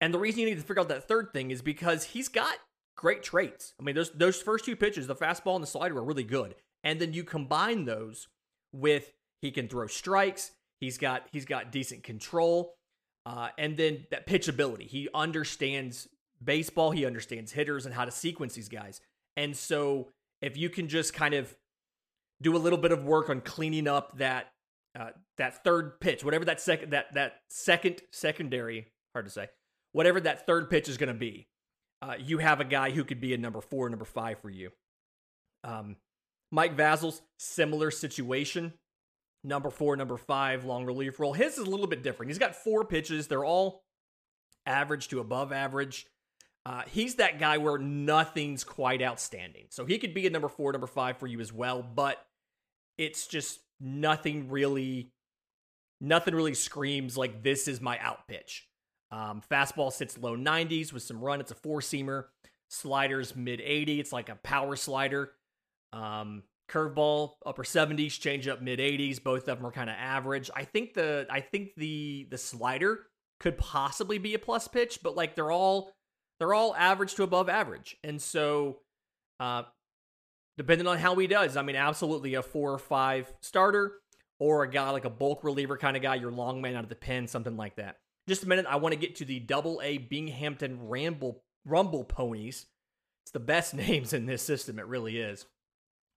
and 0.00 0.14
the 0.14 0.18
reason 0.18 0.40
you 0.40 0.46
need 0.46 0.56
to 0.56 0.62
figure 0.62 0.80
out 0.80 0.88
that 0.88 1.08
third 1.08 1.32
thing 1.32 1.50
is 1.50 1.62
because 1.62 2.04
he's 2.04 2.28
got 2.28 2.56
great 2.96 3.22
traits. 3.22 3.74
I 3.80 3.84
mean, 3.84 3.94
those 3.94 4.10
those 4.10 4.40
first 4.40 4.64
two 4.64 4.76
pitches, 4.76 5.06
the 5.06 5.14
fastball 5.14 5.54
and 5.54 5.62
the 5.62 5.68
slider, 5.68 5.98
are 5.98 6.04
really 6.04 6.24
good. 6.24 6.54
And 6.84 7.00
then 7.00 7.12
you 7.12 7.24
combine 7.24 7.84
those 7.84 8.28
with 8.72 9.12
he 9.40 9.50
can 9.50 9.68
throw 9.68 9.86
strikes. 9.86 10.52
He's 10.80 10.98
got 10.98 11.26
he's 11.32 11.44
got 11.44 11.72
decent 11.72 12.02
control, 12.04 12.74
uh, 13.26 13.48
and 13.58 13.76
then 13.76 14.06
that 14.10 14.26
pitchability. 14.26 14.86
He 14.86 15.08
understands 15.14 16.08
baseball. 16.42 16.90
He 16.90 17.04
understands 17.04 17.52
hitters 17.52 17.86
and 17.86 17.94
how 17.94 18.04
to 18.04 18.10
sequence 18.10 18.54
these 18.54 18.68
guys. 18.68 19.00
And 19.36 19.56
so 19.56 20.08
if 20.40 20.56
you 20.56 20.70
can 20.70 20.88
just 20.88 21.14
kind 21.14 21.34
of 21.34 21.54
do 22.40 22.56
a 22.56 22.58
little 22.58 22.78
bit 22.78 22.92
of 22.92 23.04
work 23.04 23.28
on 23.28 23.40
cleaning 23.40 23.88
up 23.88 24.18
that 24.18 24.52
uh, 24.98 25.10
that 25.36 25.64
third 25.64 26.00
pitch, 26.00 26.24
whatever 26.24 26.44
that 26.44 26.60
second 26.60 26.90
that 26.90 27.14
that 27.14 27.40
second 27.48 28.02
secondary 28.12 28.86
hard 29.12 29.26
to 29.26 29.32
say, 29.32 29.48
whatever 29.92 30.20
that 30.20 30.46
third 30.46 30.70
pitch 30.70 30.88
is 30.88 30.96
going 30.96 31.12
to 31.12 31.14
be. 31.14 31.46
Uh, 32.00 32.14
you 32.18 32.38
have 32.38 32.60
a 32.60 32.64
guy 32.64 32.90
who 32.90 33.04
could 33.04 33.20
be 33.20 33.34
a 33.34 33.38
number 33.38 33.60
four, 33.60 33.88
number 33.90 34.04
five 34.04 34.38
for 34.40 34.50
you. 34.50 34.70
Um, 35.64 35.96
Mike 36.50 36.76
Vasil's 36.76 37.20
similar 37.38 37.90
situation, 37.90 38.72
number 39.42 39.70
four, 39.70 39.96
number 39.96 40.16
five, 40.16 40.64
long 40.64 40.86
relief 40.86 41.18
role. 41.18 41.32
His 41.32 41.58
is 41.58 41.66
a 41.66 41.70
little 41.70 41.86
bit 41.86 42.02
different. 42.02 42.30
He's 42.30 42.38
got 42.38 42.54
four 42.54 42.84
pitches. 42.84 43.26
They're 43.26 43.44
all 43.44 43.82
average 44.64 45.08
to 45.08 45.20
above 45.20 45.52
average. 45.52 46.06
Uh, 46.64 46.82
he's 46.90 47.16
that 47.16 47.38
guy 47.38 47.58
where 47.58 47.78
nothing's 47.78 48.62
quite 48.62 49.02
outstanding. 49.02 49.66
So 49.70 49.86
he 49.86 49.98
could 49.98 50.14
be 50.14 50.26
a 50.26 50.30
number 50.30 50.48
four, 50.48 50.70
number 50.72 50.86
five 50.86 51.16
for 51.16 51.26
you 51.26 51.40
as 51.40 51.52
well, 51.52 51.82
but 51.82 52.24
it's 52.98 53.26
just 53.26 53.60
nothing 53.80 54.50
really, 54.50 55.10
nothing 56.00 56.34
really 56.34 56.54
screams 56.54 57.16
like 57.16 57.42
this 57.42 57.68
is 57.68 57.80
my 57.80 57.98
out 58.00 58.28
pitch. 58.28 58.67
Um, 59.10 59.42
fastball 59.50 59.92
sits 59.92 60.18
low 60.18 60.36
90s 60.36 60.92
with 60.92 61.02
some 61.02 61.20
run. 61.20 61.40
It's 61.40 61.50
a 61.50 61.56
four 61.56 61.80
seamer. 61.80 62.24
Sliders 62.68 63.34
mid 63.34 63.60
80. 63.60 64.00
It's 64.00 64.12
like 64.12 64.28
a 64.28 64.36
power 64.36 64.76
slider. 64.76 65.32
Um, 65.92 66.42
curveball 66.68 67.32
upper 67.44 67.64
70s, 67.64 68.18
changeup 68.18 68.60
mid 68.60 68.78
80s. 68.78 69.22
Both 69.22 69.48
of 69.48 69.58
them 69.58 69.66
are 69.66 69.72
kind 69.72 69.90
of 69.90 69.96
average. 69.98 70.50
I 70.54 70.64
think 70.64 70.94
the 70.94 71.26
I 71.30 71.40
think 71.40 71.70
the 71.76 72.26
the 72.30 72.38
slider 72.38 73.06
could 73.40 73.56
possibly 73.58 74.18
be 74.18 74.34
a 74.34 74.38
plus 74.38 74.68
pitch, 74.68 75.00
but 75.02 75.16
like 75.16 75.34
they're 75.34 75.50
all 75.50 75.92
they're 76.38 76.54
all 76.54 76.74
average 76.76 77.14
to 77.14 77.22
above 77.22 77.48
average. 77.48 77.96
And 78.04 78.20
so 78.20 78.80
uh 79.40 79.62
depending 80.56 80.86
on 80.86 80.98
how 80.98 81.14
he 81.16 81.26
does, 81.26 81.56
I 81.56 81.62
mean 81.62 81.76
absolutely 81.76 82.34
a 82.34 82.42
4 82.42 82.72
or 82.72 82.78
5 82.78 83.32
starter 83.40 83.94
or 84.38 84.62
a 84.62 84.70
guy 84.70 84.90
like 84.90 85.04
a 85.04 85.10
bulk 85.10 85.44
reliever 85.44 85.76
kind 85.76 85.96
of 85.96 86.02
guy, 86.02 86.16
your 86.16 86.30
long 86.32 86.60
man 86.60 86.76
out 86.76 86.84
of 86.84 86.90
the 86.90 86.96
pen, 86.96 87.26
something 87.26 87.56
like 87.56 87.76
that. 87.76 87.96
Just 88.28 88.42
a 88.42 88.48
minute, 88.48 88.66
I 88.68 88.76
want 88.76 88.92
to 88.92 89.00
get 89.00 89.16
to 89.16 89.24
the 89.24 89.40
double 89.40 89.80
A 89.82 89.96
Binghamton 89.96 90.86
Ramble 90.86 91.42
Rumble 91.64 92.04
Ponies. 92.04 92.66
It's 93.24 93.32
the 93.32 93.40
best 93.40 93.72
names 93.74 94.12
in 94.12 94.26
this 94.26 94.42
system, 94.42 94.78
it 94.78 94.86
really 94.86 95.18
is. 95.18 95.46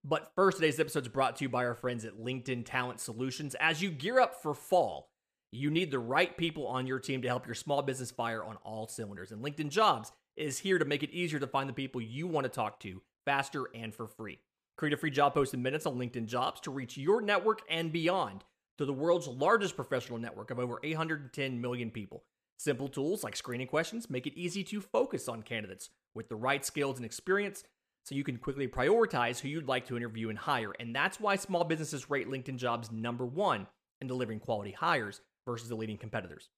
But 0.03 0.33
first, 0.35 0.57
today's 0.57 0.79
episode 0.79 1.03
is 1.03 1.07
brought 1.07 1.37
to 1.37 1.45
you 1.45 1.49
by 1.49 1.63
our 1.63 1.73
friends 1.73 2.03
at 2.03 2.19
LinkedIn 2.19 2.65
Talent 2.65 2.99
Solutions. 2.99 3.55
As 3.61 3.81
you 3.81 3.91
gear 3.91 4.19
up 4.19 4.41
for 4.41 4.53
fall, 4.53 5.09
you 5.53 5.71
need 5.71 5.89
the 5.89 5.99
right 5.99 6.35
people 6.35 6.67
on 6.67 6.85
your 6.85 6.99
team 6.99 7.21
to 7.21 7.29
help 7.29 7.45
your 7.45 7.55
small 7.55 7.81
business 7.81 8.11
fire 8.11 8.43
on 8.43 8.57
all 8.57 8.89
cylinders. 8.89 9.31
And 9.31 9.41
LinkedIn 9.41 9.69
Jobs 9.69 10.11
is 10.35 10.59
here 10.59 10.79
to 10.79 10.85
make 10.85 11.03
it 11.03 11.11
easier 11.11 11.39
to 11.39 11.47
find 11.47 11.69
the 11.69 11.73
people 11.73 12.01
you 12.01 12.27
want 12.27 12.43
to 12.43 12.49
talk 12.49 12.81
to 12.81 13.01
faster 13.23 13.69
and 13.73 13.95
for 13.95 14.07
free. 14.07 14.39
Create 14.77 14.93
a 14.93 14.97
free 14.97 15.11
job 15.11 15.33
post 15.33 15.53
in 15.53 15.61
minutes 15.61 15.85
on 15.85 15.97
LinkedIn 15.97 16.25
Jobs 16.25 16.59
to 16.61 16.71
reach 16.71 16.97
your 16.97 17.21
network 17.21 17.61
and 17.69 17.93
beyond 17.93 18.43
to 18.81 18.85
the 18.87 18.91
world's 18.91 19.27
largest 19.27 19.75
professional 19.75 20.17
network 20.17 20.49
of 20.49 20.57
over 20.57 20.79
810 20.81 21.61
million 21.61 21.91
people. 21.91 22.23
Simple 22.57 22.87
tools 22.87 23.23
like 23.23 23.35
screening 23.35 23.67
questions 23.67 24.09
make 24.09 24.25
it 24.25 24.35
easy 24.35 24.63
to 24.63 24.81
focus 24.81 25.27
on 25.27 25.43
candidates 25.43 25.91
with 26.15 26.29
the 26.29 26.35
right 26.35 26.65
skills 26.65 26.97
and 26.97 27.05
experience 27.05 27.63
so 28.03 28.15
you 28.15 28.23
can 28.23 28.37
quickly 28.37 28.67
prioritize 28.67 29.39
who 29.39 29.49
you'd 29.49 29.67
like 29.67 29.85
to 29.85 29.95
interview 29.95 30.29
and 30.29 30.39
hire. 30.39 30.73
And 30.79 30.95
that's 30.95 31.19
why 31.19 31.35
small 31.35 31.63
businesses 31.63 32.09
rate 32.09 32.27
LinkedIn 32.27 32.57
Jobs 32.57 32.91
number 32.91 33.23
one 33.23 33.67
in 34.01 34.07
delivering 34.07 34.39
quality 34.39 34.71
hires 34.71 35.21
versus 35.45 35.69
the 35.69 35.75
leading 35.75 35.97
competitors. 35.97 36.49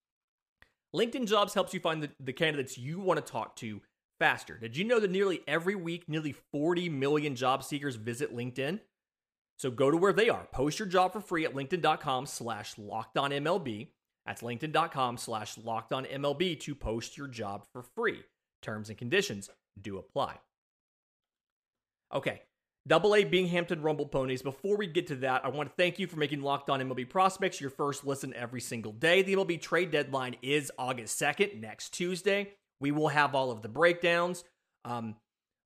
LinkedIn 0.95 1.27
Jobs 1.27 1.53
helps 1.53 1.73
you 1.73 1.81
find 1.81 2.01
the, 2.01 2.09
the 2.21 2.31
candidates 2.31 2.77
you 2.77 3.01
want 3.01 3.17
to 3.17 3.31
talk 3.31 3.57
to 3.57 3.81
faster. 4.17 4.57
Did 4.57 4.77
you 4.77 4.85
know 4.85 5.01
that 5.01 5.11
nearly 5.11 5.41
every 5.45 5.75
week, 5.75 6.07
nearly 6.07 6.35
40 6.53 6.87
million 6.87 7.35
job 7.35 7.65
seekers 7.65 7.97
visit 7.97 8.33
LinkedIn? 8.33 8.79
So 9.63 9.71
go 9.71 9.89
to 9.89 9.95
where 9.95 10.11
they 10.11 10.27
are. 10.27 10.45
Post 10.51 10.77
your 10.77 10.89
job 10.89 11.13
for 11.13 11.21
free 11.21 11.45
at 11.45 11.53
linkedin.com 11.53 12.25
slash 12.25 12.75
lockedonmlb. 12.75 13.87
That's 14.25 14.41
linkedin.com 14.41 15.15
slash 15.15 15.55
lockedonmlb 15.55 16.59
to 16.59 16.75
post 16.75 17.17
your 17.17 17.29
job 17.29 17.65
for 17.71 17.81
free. 17.81 18.23
Terms 18.61 18.89
and 18.89 18.97
conditions 18.97 19.49
do 19.81 19.99
apply. 19.99 20.35
Okay, 22.13 22.41
Double 22.85 23.15
A 23.15 23.23
Binghamton 23.23 23.81
Rumble 23.81 24.05
Ponies. 24.05 24.41
Before 24.41 24.75
we 24.75 24.85
get 24.85 25.07
to 25.07 25.15
that, 25.15 25.45
I 25.45 25.47
want 25.47 25.69
to 25.69 25.75
thank 25.77 25.97
you 25.97 26.07
for 26.07 26.17
making 26.17 26.41
Locked 26.41 26.69
On 26.69 26.81
MLB 26.81 27.09
Prospects 27.09 27.61
your 27.61 27.69
first 27.69 28.05
listen 28.05 28.33
every 28.33 28.59
single 28.59 28.91
day. 28.91 29.21
The 29.21 29.35
MLB 29.35 29.61
trade 29.61 29.91
deadline 29.91 30.35
is 30.41 30.73
August 30.77 31.17
2nd, 31.21 31.61
next 31.61 31.93
Tuesday. 31.93 32.49
We 32.81 32.91
will 32.91 33.07
have 33.07 33.33
all 33.33 33.49
of 33.49 33.61
the 33.61 33.69
breakdowns. 33.69 34.43
Um, 34.83 35.15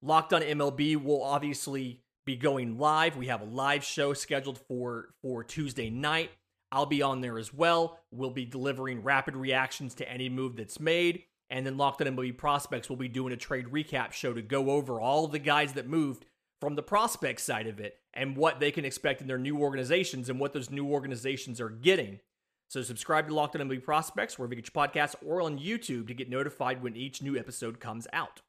Locked 0.04 0.34
On 0.34 0.44
MLB 0.44 1.04
will 1.04 1.24
obviously 1.24 2.04
be 2.28 2.36
going 2.36 2.78
live. 2.78 3.18
We 3.18 3.28
have 3.28 3.42
a 3.42 3.46
live 3.46 3.84
show 3.84 4.14
scheduled 4.14 4.60
for 4.68 5.10
for 5.24 5.44
Tuesday 5.44 5.90
night. 5.90 6.30
I'll 6.72 6.86
be 6.86 7.02
on 7.02 7.22
there 7.22 7.40
as 7.40 7.54
well. 7.54 8.02
We'll 8.12 8.30
be 8.30 8.46
delivering 8.46 9.02
rapid 9.02 9.36
reactions 9.36 9.96
to 9.96 10.12
any 10.12 10.30
move 10.30 10.58
that's 10.58 10.80
made. 10.80 11.24
And 11.50 11.66
then 11.66 11.78
Locked 11.78 12.02
On 12.02 12.08
MLB 12.08 12.38
Prospects 12.38 12.90
will 12.90 12.98
be 12.98 13.08
doing 13.08 13.32
a 13.32 13.38
trade 13.38 13.68
recap 13.68 14.12
show 14.12 14.34
to 14.34 14.42
go 14.42 14.72
over 14.72 15.00
all 15.00 15.24
of 15.24 15.32
the 15.32 15.40
guys 15.40 15.74
that 15.74 15.88
moved 15.88 16.26
from 16.60 16.76
the 16.76 16.84
prospect 16.84 17.40
side 17.40 17.68
of 17.68 17.80
it 17.80 17.98
and 18.14 18.36
what 18.36 18.60
they 18.60 18.72
can 18.72 18.84
expect 18.84 19.22
in 19.22 19.28
their 19.28 19.38
new 19.38 19.58
organizations 19.58 20.28
and 20.30 20.40
what 20.40 20.52
those 20.52 20.70
new 20.70 20.86
organizations 20.86 21.62
are 21.62 21.70
getting. 21.70 22.20
So 22.68 22.82
subscribe 22.82 23.30
to 23.30 23.34
Locked 23.34 23.56
On 23.56 23.62
MLB 23.62 23.82
Prospects 23.82 24.38
wherever 24.38 24.54
you 24.54 24.62
get 24.62 24.76
your 24.76 24.86
podcasts 24.86 25.16
or 25.26 25.42
on 25.42 25.58
YouTube 25.58 26.08
to 26.08 26.14
get 26.14 26.30
notified 26.30 26.84
when 26.84 26.98
each 26.98 27.22
new 27.22 27.38
episode 27.38 27.80
comes 27.80 28.08
out. 28.12 28.42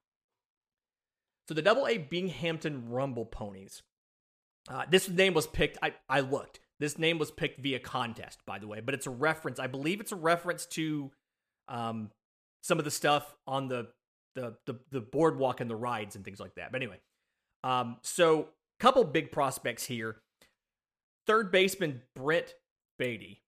So 1.48 1.54
the 1.54 1.62
Double 1.62 1.86
A 1.86 1.96
Binghamton 1.96 2.90
Rumble 2.90 3.24
Ponies. 3.24 3.82
Uh, 4.68 4.84
this 4.90 5.08
name 5.08 5.32
was 5.32 5.46
picked. 5.46 5.78
I, 5.82 5.94
I 6.06 6.20
looked. 6.20 6.60
This 6.78 6.98
name 6.98 7.18
was 7.18 7.30
picked 7.30 7.60
via 7.60 7.78
contest, 7.78 8.40
by 8.46 8.58
the 8.58 8.68
way, 8.68 8.80
but 8.80 8.94
it's 8.94 9.06
a 9.06 9.10
reference. 9.10 9.58
I 9.58 9.66
believe 9.66 10.00
it's 10.00 10.12
a 10.12 10.16
reference 10.16 10.66
to 10.66 11.10
um, 11.66 12.10
some 12.62 12.78
of 12.78 12.84
the 12.84 12.90
stuff 12.90 13.34
on 13.46 13.68
the, 13.68 13.88
the 14.34 14.56
the 14.66 14.78
the 14.90 15.00
boardwalk 15.00 15.60
and 15.60 15.70
the 15.70 15.74
rides 15.74 16.16
and 16.16 16.24
things 16.24 16.38
like 16.38 16.54
that. 16.56 16.70
But 16.70 16.82
anyway, 16.82 17.00
um, 17.64 17.96
so, 18.02 18.50
couple 18.78 19.02
big 19.04 19.32
prospects 19.32 19.86
here. 19.86 20.16
Third 21.26 21.50
baseman 21.50 22.02
Brett 22.14 22.52
Baty, 22.98 23.42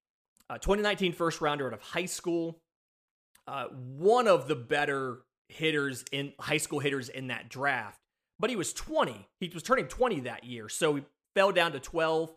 uh, 0.49 0.57
2019 0.57 1.12
first 1.12 1.42
rounder 1.42 1.66
out 1.66 1.75
of 1.75 1.83
high 1.83 2.07
school. 2.07 2.61
Uh, 3.47 3.66
one 3.66 4.26
of 4.26 4.49
the 4.49 4.57
better 4.57 5.19
hitters 5.50 6.04
in 6.12 6.33
high 6.38 6.57
school 6.57 6.78
hitters 6.78 7.09
in 7.09 7.28
that 7.28 7.49
draft, 7.49 8.00
but 8.38 8.50
he 8.50 8.57
was 8.57 8.73
20. 8.73 9.28
He 9.40 9.50
was 9.52 9.62
turning 9.62 9.87
20 9.87 10.21
that 10.21 10.45
year, 10.45 10.69
so 10.69 10.97
he 10.97 11.02
fell 11.35 11.52
down 11.52 11.73
to 11.73 11.80
12. 11.80 12.33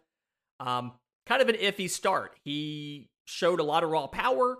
Um, 0.59 0.93
kind 1.25 1.41
of 1.41 1.49
an 1.49 1.55
iffy 1.55 1.89
start. 1.89 2.37
He 2.43 3.09
showed 3.25 3.59
a 3.59 3.63
lot 3.63 3.83
of 3.83 3.89
raw 3.89 4.07
power 4.07 4.59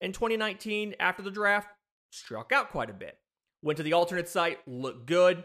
in 0.00 0.12
2019 0.12 0.94
after 1.00 1.22
the 1.22 1.30
draft, 1.30 1.68
struck 2.10 2.52
out 2.52 2.70
quite 2.70 2.90
a 2.90 2.94
bit. 2.94 3.18
Went 3.62 3.78
to 3.78 3.82
the 3.82 3.94
alternate 3.94 4.28
site, 4.28 4.58
looked 4.66 5.06
good 5.06 5.44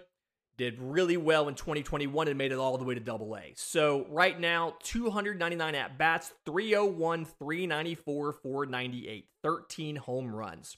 did 0.61 0.79
really 0.79 1.17
well 1.17 1.47
in 1.47 1.55
2021 1.55 2.27
and 2.27 2.37
made 2.37 2.51
it 2.51 2.59
all 2.59 2.77
the 2.77 2.83
way 2.83 2.93
to 2.93 2.99
double 2.99 3.35
A. 3.35 3.51
So 3.55 4.05
right 4.09 4.39
now, 4.39 4.75
299 4.83 5.73
at 5.73 5.97
bats, 5.97 6.33
301, 6.45 7.25
394, 7.25 8.31
498, 8.31 9.27
13 9.41 9.95
home 9.95 10.35
runs. 10.35 10.77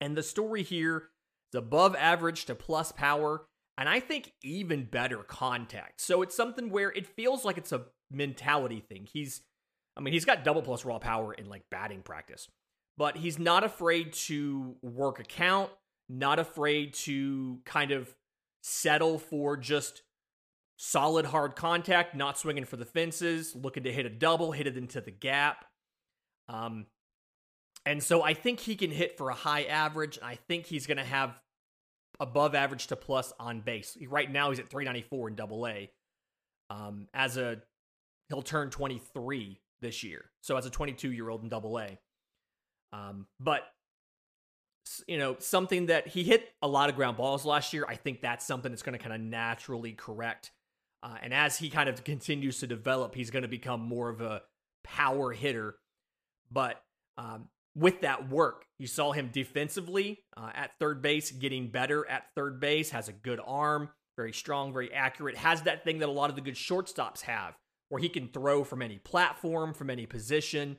And 0.00 0.16
the 0.16 0.22
story 0.22 0.62
here 0.62 1.10
is 1.52 1.58
above 1.58 1.96
average 1.96 2.44
to 2.46 2.54
plus 2.54 2.92
power, 2.92 3.46
and 3.78 3.88
I 3.88 4.00
think 4.00 4.32
even 4.42 4.84
better 4.84 5.18
contact. 5.18 6.00
So 6.00 6.22
it's 6.22 6.36
something 6.36 6.70
where 6.70 6.90
it 6.90 7.06
feels 7.06 7.44
like 7.44 7.58
it's 7.58 7.72
a 7.72 7.86
mentality 8.10 8.80
thing. 8.80 9.08
He's, 9.12 9.42
I 9.96 10.00
mean, 10.00 10.12
he's 10.12 10.24
got 10.24 10.44
double 10.44 10.62
plus 10.62 10.84
raw 10.84 10.98
power 10.98 11.32
in 11.32 11.48
like 11.48 11.62
batting 11.70 12.02
practice, 12.02 12.48
but 12.96 13.16
he's 13.16 13.38
not 13.38 13.64
afraid 13.64 14.12
to 14.12 14.76
work 14.82 15.20
a 15.20 15.24
count, 15.24 15.70
not 16.08 16.38
afraid 16.38 16.94
to 16.94 17.60
kind 17.64 17.90
of 17.90 18.14
settle 18.62 19.18
for 19.18 19.56
just 19.56 20.02
solid 20.76 21.26
hard 21.26 21.56
contact, 21.56 22.14
not 22.14 22.38
swinging 22.38 22.64
for 22.64 22.76
the 22.76 22.84
fences, 22.84 23.54
looking 23.54 23.84
to 23.84 23.92
hit 23.92 24.06
a 24.06 24.10
double, 24.10 24.52
hit 24.52 24.66
it 24.66 24.76
into 24.76 25.00
the 25.00 25.10
gap. 25.10 25.64
Um, 26.48 26.86
and 27.86 28.02
so 28.02 28.22
I 28.22 28.34
think 28.34 28.60
he 28.60 28.76
can 28.76 28.90
hit 28.90 29.16
for 29.16 29.30
a 29.30 29.34
high 29.34 29.64
average. 29.64 30.18
I 30.22 30.36
think 30.36 30.66
he's 30.66 30.86
going 30.86 30.96
to 30.98 31.04
have 31.04 31.38
above 32.20 32.54
average 32.54 32.86
to 32.88 32.96
plus 32.96 33.32
on 33.38 33.60
base. 33.60 33.96
Right 34.08 34.30
now 34.30 34.50
he's 34.50 34.58
at 34.58 34.68
394 34.68 35.28
in 35.28 35.34
double 35.34 35.66
A. 35.66 35.90
Um, 36.70 37.08
as 37.12 37.36
a 37.36 37.58
he'll 38.28 38.42
turn 38.42 38.70
23 38.70 39.60
this 39.80 40.02
year. 40.02 40.24
So 40.40 40.56
as 40.56 40.64
a 40.66 40.70
22 40.70 41.12
year 41.12 41.28
old 41.28 41.42
in 41.42 41.48
double 41.48 41.78
A. 41.78 41.98
Um, 42.92 43.26
but 43.38 43.64
you 45.06 45.18
know, 45.18 45.36
something 45.38 45.86
that 45.86 46.08
he 46.08 46.22
hit 46.22 46.52
a 46.62 46.68
lot 46.68 46.88
of 46.90 46.96
ground 46.96 47.16
balls 47.16 47.44
last 47.44 47.72
year. 47.72 47.84
I 47.88 47.96
think 47.96 48.20
that's 48.20 48.46
something 48.46 48.70
that's 48.70 48.82
going 48.82 48.96
to 48.96 49.02
kind 49.02 49.14
of 49.14 49.20
naturally 49.20 49.92
correct. 49.92 50.52
Uh, 51.02 51.16
and 51.22 51.34
as 51.34 51.58
he 51.58 51.68
kind 51.68 51.88
of 51.88 52.02
continues 52.04 52.60
to 52.60 52.66
develop, 52.66 53.14
he's 53.14 53.30
going 53.30 53.42
to 53.42 53.48
become 53.48 53.80
more 53.80 54.08
of 54.08 54.20
a 54.20 54.42
power 54.82 55.32
hitter. 55.32 55.76
But 56.50 56.82
um, 57.18 57.48
with 57.74 58.02
that 58.02 58.28
work, 58.28 58.66
you 58.78 58.86
saw 58.86 59.12
him 59.12 59.30
defensively 59.32 60.20
uh, 60.36 60.50
at 60.54 60.72
third 60.78 61.02
base 61.02 61.30
getting 61.30 61.68
better 61.68 62.08
at 62.08 62.26
third 62.34 62.60
base, 62.60 62.90
has 62.90 63.08
a 63.08 63.12
good 63.12 63.40
arm, 63.44 63.90
very 64.16 64.32
strong, 64.32 64.72
very 64.72 64.92
accurate. 64.92 65.36
Has 65.36 65.62
that 65.62 65.84
thing 65.84 65.98
that 65.98 66.08
a 66.08 66.12
lot 66.12 66.30
of 66.30 66.36
the 66.36 66.42
good 66.42 66.54
shortstops 66.54 67.22
have, 67.22 67.56
where 67.88 68.00
he 68.00 68.08
can 68.08 68.28
throw 68.28 68.64
from 68.64 68.82
any 68.82 68.98
platform, 68.98 69.74
from 69.74 69.90
any 69.90 70.06
position, 70.06 70.78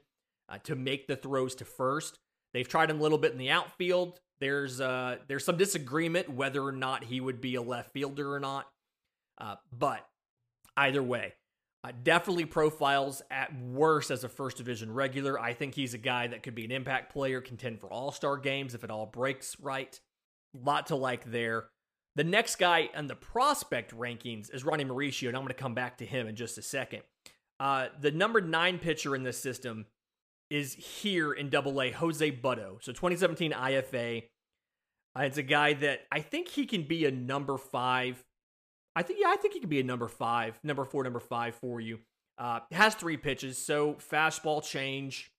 uh, 0.49 0.57
to 0.63 0.75
make 0.75 1.07
the 1.07 1.15
throws 1.15 1.55
to 1.55 1.65
first. 1.65 2.19
They've 2.53 2.67
tried 2.67 2.89
him 2.89 2.99
a 2.99 3.03
little 3.03 3.17
bit 3.17 3.31
in 3.31 3.37
the 3.37 3.49
outfield. 3.49 4.19
There's 4.39 4.79
uh, 4.79 5.17
there's 5.27 5.45
some 5.45 5.57
disagreement 5.57 6.29
whether 6.29 6.63
or 6.63 6.71
not 6.71 7.03
he 7.03 7.19
would 7.19 7.41
be 7.41 7.55
a 7.55 7.61
left 7.61 7.93
fielder 7.93 8.33
or 8.33 8.39
not. 8.39 8.67
Uh, 9.37 9.55
but 9.77 10.05
either 10.77 11.03
way, 11.03 11.33
uh, 11.85 11.91
definitely 12.03 12.45
profiles 12.45 13.21
at 13.29 13.55
worst 13.61 14.09
as 14.09 14.23
a 14.23 14.29
first 14.29 14.57
division 14.57 14.91
regular. 14.91 15.39
I 15.39 15.53
think 15.53 15.75
he's 15.75 15.93
a 15.93 15.99
guy 15.99 16.25
that 16.27 16.41
could 16.41 16.55
be 16.55 16.65
an 16.65 16.71
impact 16.71 17.13
player, 17.13 17.41
contend 17.41 17.79
for 17.79 17.91
all 17.91 18.11
star 18.11 18.37
games 18.37 18.73
if 18.73 18.83
it 18.83 18.89
all 18.89 19.05
breaks 19.05 19.55
right. 19.59 19.99
Lot 20.55 20.87
to 20.87 20.95
like 20.95 21.29
there. 21.31 21.65
The 22.15 22.23
next 22.23 22.55
guy 22.55 22.89
on 22.95 23.05
the 23.05 23.15
prospect 23.15 23.95
rankings 23.95 24.51
is 24.53 24.63
Ronny 24.63 24.83
Mauricio, 24.83 25.27
and 25.27 25.37
I'm 25.37 25.43
going 25.43 25.49
to 25.49 25.53
come 25.53 25.75
back 25.75 25.97
to 25.99 26.05
him 26.05 26.27
in 26.27 26.35
just 26.35 26.57
a 26.57 26.63
second. 26.63 27.03
Uh, 27.59 27.87
the 27.99 28.11
number 28.11 28.41
nine 28.41 28.79
pitcher 28.79 29.15
in 29.15 29.21
this 29.21 29.37
system 29.37 29.85
is 30.49 30.73
here 30.73 31.33
in 31.33 31.49
Double 31.49 31.79
A, 31.81 31.91
Jose 31.91 32.31
Butto. 32.31 32.81
So 32.81 32.93
2017 32.93 33.51
IFA. 33.51 34.23
Uh, 35.17 35.21
it's 35.21 35.37
a 35.37 35.43
guy 35.43 35.73
that 35.73 36.01
I 36.11 36.21
think 36.21 36.47
he 36.47 36.65
can 36.65 36.83
be 36.83 37.05
a 37.05 37.11
number 37.11 37.57
five. 37.57 38.23
I 38.95 39.03
think 39.03 39.19
yeah, 39.21 39.27
I 39.29 39.35
think 39.35 39.53
he 39.53 39.59
can 39.59 39.69
be 39.69 39.79
a 39.79 39.83
number 39.83 40.07
five, 40.07 40.59
number 40.63 40.85
four, 40.85 41.03
number 41.03 41.19
five 41.19 41.55
for 41.55 41.81
you. 41.81 41.99
Uh, 42.37 42.59
has 42.71 42.95
three 42.95 43.17
pitches, 43.17 43.57
so 43.57 43.95
fastball 43.95 44.63
change. 44.63 45.31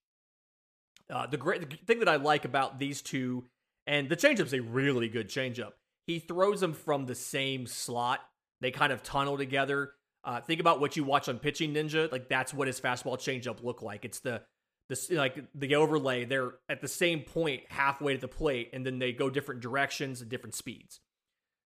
Uh, 1.09 1.27
the 1.27 1.37
great 1.37 1.69
the 1.69 1.77
thing 1.85 1.99
that 1.99 2.09
I 2.09 2.17
like 2.17 2.45
about 2.45 2.79
these 2.79 3.01
two, 3.01 3.45
and 3.85 4.09
the 4.09 4.15
changeup's 4.15 4.53
a 4.53 4.61
really 4.61 5.09
good 5.09 5.29
changeup. 5.29 5.71
He 6.05 6.19
throws 6.19 6.59
them 6.59 6.73
from 6.73 7.05
the 7.05 7.15
same 7.15 7.67
slot. 7.67 8.19
They 8.61 8.71
kind 8.71 8.93
of 8.93 9.03
tunnel 9.03 9.37
together. 9.37 9.93
Uh, 10.23 10.41
think 10.41 10.59
about 10.59 10.79
what 10.79 10.97
you 10.97 11.03
watch 11.03 11.29
on 11.29 11.39
Pitching 11.39 11.73
Ninja. 11.73 12.11
Like 12.11 12.29
that's 12.29 12.53
what 12.53 12.67
his 12.67 12.79
fastball 12.81 13.17
changeup 13.17 13.63
look 13.63 13.81
like. 13.81 14.05
It's 14.05 14.19
the 14.19 14.41
this 14.89 15.11
like 15.11 15.43
the 15.55 15.75
overlay. 15.75 16.25
They're 16.25 16.53
at 16.69 16.81
the 16.81 16.87
same 16.87 17.21
point 17.21 17.63
halfway 17.69 18.13
to 18.13 18.19
the 18.19 18.27
plate, 18.27 18.69
and 18.73 18.85
then 18.85 18.99
they 18.99 19.13
go 19.13 19.29
different 19.29 19.61
directions 19.61 20.21
and 20.21 20.29
different 20.29 20.55
speeds. 20.55 20.99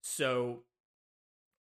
So 0.03 0.61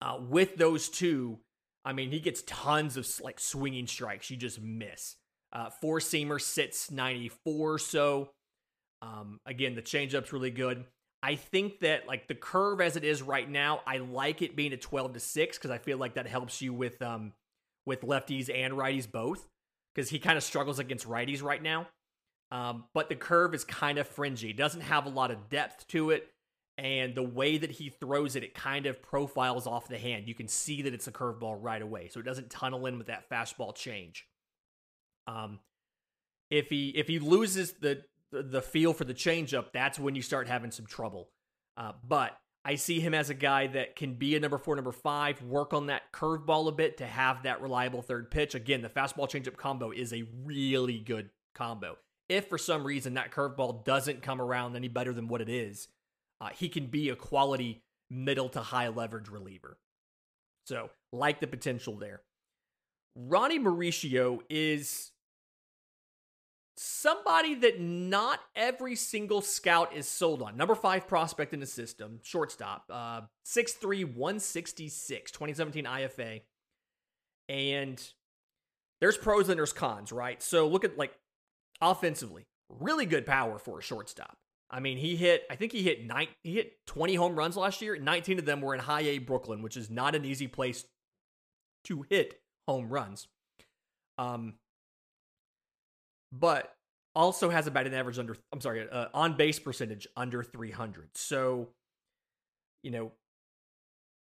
uh, 0.00 0.18
with 0.20 0.56
those 0.56 0.88
two, 0.88 1.38
I 1.84 1.92
mean, 1.92 2.10
he 2.10 2.20
gets 2.20 2.42
tons 2.42 2.96
of 2.96 3.08
like 3.22 3.40
swinging 3.40 3.86
strikes. 3.86 4.30
You 4.30 4.36
just 4.36 4.60
miss. 4.60 5.16
Uh, 5.52 5.70
four 5.70 5.98
seamer 5.98 6.40
sits 6.40 6.90
94 6.90 7.78
so. 7.78 8.30
Um, 9.02 9.40
again, 9.46 9.74
the 9.74 9.82
changeup's 9.82 10.32
really 10.32 10.50
good. 10.50 10.84
I 11.22 11.34
think 11.34 11.80
that 11.80 12.06
like 12.06 12.28
the 12.28 12.34
curve 12.34 12.80
as 12.80 12.96
it 12.96 13.04
is 13.04 13.22
right 13.22 13.48
now, 13.48 13.80
I 13.86 13.98
like 13.98 14.42
it 14.42 14.56
being 14.56 14.72
a 14.72 14.76
12 14.76 15.14
to 15.14 15.20
6 15.20 15.58
because 15.58 15.70
I 15.70 15.78
feel 15.78 15.98
like 15.98 16.14
that 16.14 16.26
helps 16.26 16.62
you 16.62 16.72
with 16.72 17.00
um 17.02 17.32
with 17.86 18.02
lefties 18.02 18.54
and 18.54 18.74
righties 18.74 19.10
both 19.10 19.46
because 19.94 20.10
he 20.10 20.18
kind 20.18 20.36
of 20.36 20.44
struggles 20.44 20.78
against 20.78 21.06
righties 21.06 21.42
right 21.42 21.62
now. 21.62 21.88
Um, 22.52 22.84
but 22.94 23.08
the 23.08 23.16
curve 23.16 23.54
is 23.54 23.64
kind 23.64 23.98
of 23.98 24.08
fringy. 24.08 24.52
Doesn't 24.52 24.82
have 24.82 25.06
a 25.06 25.10
lot 25.10 25.30
of 25.30 25.48
depth 25.48 25.86
to 25.88 26.10
it. 26.10 26.28
And 26.80 27.14
the 27.14 27.22
way 27.22 27.58
that 27.58 27.70
he 27.70 27.90
throws 27.90 28.36
it, 28.36 28.42
it 28.42 28.54
kind 28.54 28.86
of 28.86 29.02
profiles 29.02 29.66
off 29.66 29.86
the 29.86 29.98
hand. 29.98 30.26
You 30.26 30.34
can 30.34 30.48
see 30.48 30.80
that 30.80 30.94
it's 30.94 31.06
a 31.06 31.12
curveball 31.12 31.58
right 31.60 31.82
away. 31.82 32.08
So 32.08 32.20
it 32.20 32.22
doesn't 32.22 32.48
tunnel 32.48 32.86
in 32.86 32.96
with 32.96 33.08
that 33.08 33.28
fastball 33.28 33.74
change. 33.74 34.26
Um, 35.26 35.58
if 36.50 36.70
he 36.70 36.88
if 36.88 37.06
he 37.06 37.18
loses 37.18 37.74
the 37.74 38.02
the, 38.32 38.62
feel 38.62 38.94
for 38.94 39.04
the 39.04 39.12
changeup, 39.12 39.72
that's 39.74 39.98
when 39.98 40.14
you 40.14 40.22
start 40.22 40.48
having 40.48 40.70
some 40.70 40.86
trouble. 40.86 41.28
Uh, 41.76 41.92
but 42.06 42.38
I 42.64 42.76
see 42.76 43.00
him 43.00 43.12
as 43.12 43.28
a 43.28 43.34
guy 43.34 43.66
that 43.66 43.96
can 43.96 44.14
be 44.14 44.34
a 44.34 44.40
number 44.40 44.56
four, 44.56 44.76
number 44.76 44.92
five, 44.92 45.42
work 45.42 45.74
on 45.74 45.86
that 45.86 46.12
curveball 46.12 46.68
a 46.68 46.72
bit 46.72 46.96
to 46.98 47.06
have 47.06 47.42
that 47.42 47.60
reliable 47.60 48.00
third 48.00 48.30
pitch. 48.30 48.54
Again, 48.54 48.80
the 48.80 48.88
fastball 48.88 49.28
changeup 49.28 49.56
combo 49.56 49.90
is 49.90 50.14
a 50.14 50.24
really 50.44 50.98
good 50.98 51.28
combo. 51.54 51.96
If 52.28 52.48
for 52.48 52.56
some 52.56 52.84
reason 52.84 53.14
that 53.14 53.32
curveball 53.32 53.84
doesn't 53.84 54.22
come 54.22 54.40
around 54.40 54.76
any 54.76 54.88
better 54.88 55.12
than 55.12 55.28
what 55.28 55.40
it 55.40 55.48
is, 55.48 55.88
uh, 56.40 56.48
he 56.54 56.68
can 56.68 56.86
be 56.86 57.10
a 57.10 57.16
quality 57.16 57.82
middle 58.10 58.48
to 58.50 58.60
high 58.60 58.88
leverage 58.88 59.28
reliever. 59.28 59.78
So, 60.66 60.90
like 61.12 61.40
the 61.40 61.46
potential 61.46 61.96
there. 61.96 62.22
Ronny 63.16 63.58
Mauricio 63.58 64.40
is 64.48 65.10
somebody 66.76 67.54
that 67.54 67.80
not 67.80 68.40
every 68.56 68.96
single 68.96 69.42
scout 69.42 69.94
is 69.94 70.08
sold 70.08 70.42
on. 70.42 70.56
Number 70.56 70.74
five 70.74 71.06
prospect 71.06 71.52
in 71.52 71.60
the 71.60 71.66
system, 71.66 72.20
shortstop, 72.22 72.84
uh, 72.88 73.22
6'3, 73.44 74.14
166, 74.14 75.30
2017 75.30 75.84
IFA. 75.84 76.40
And 77.48 78.02
there's 79.00 79.18
pros 79.18 79.48
and 79.48 79.58
there's 79.58 79.72
cons, 79.72 80.12
right? 80.12 80.42
So 80.42 80.68
look 80.68 80.84
at 80.84 80.96
like 80.96 81.12
offensively, 81.80 82.46
really 82.68 83.06
good 83.06 83.26
power 83.26 83.58
for 83.58 83.80
a 83.80 83.82
shortstop. 83.82 84.38
I 84.70 84.80
mean, 84.80 84.98
he 84.98 85.16
hit, 85.16 85.44
I 85.50 85.56
think 85.56 85.72
he 85.72 85.82
hit 85.82 86.04
nine, 86.04 86.28
he 86.42 86.54
hit 86.54 86.86
20 86.86 87.14
home 87.16 87.34
runs 87.34 87.56
last 87.56 87.82
year. 87.82 87.96
19 87.96 88.38
of 88.38 88.44
them 88.44 88.60
were 88.60 88.72
in 88.72 88.80
high 88.80 89.02
A 89.02 89.18
Brooklyn, 89.18 89.62
which 89.62 89.76
is 89.76 89.90
not 89.90 90.14
an 90.14 90.24
easy 90.24 90.46
place 90.46 90.84
to 91.84 92.04
hit 92.08 92.40
home 92.68 92.88
runs. 92.88 93.26
Um, 94.16 94.54
but 96.32 96.74
also 97.14 97.50
has 97.50 97.66
a 97.66 97.70
batting 97.70 97.94
average 97.94 98.18
under 98.18 98.36
I'm 98.52 98.60
sorry, 98.60 98.88
uh, 98.88 99.06
on 99.12 99.36
base 99.36 99.58
percentage 99.58 100.06
under 100.16 100.42
300. 100.42 101.10
So, 101.16 101.68
you 102.82 102.90
know, 102.90 103.12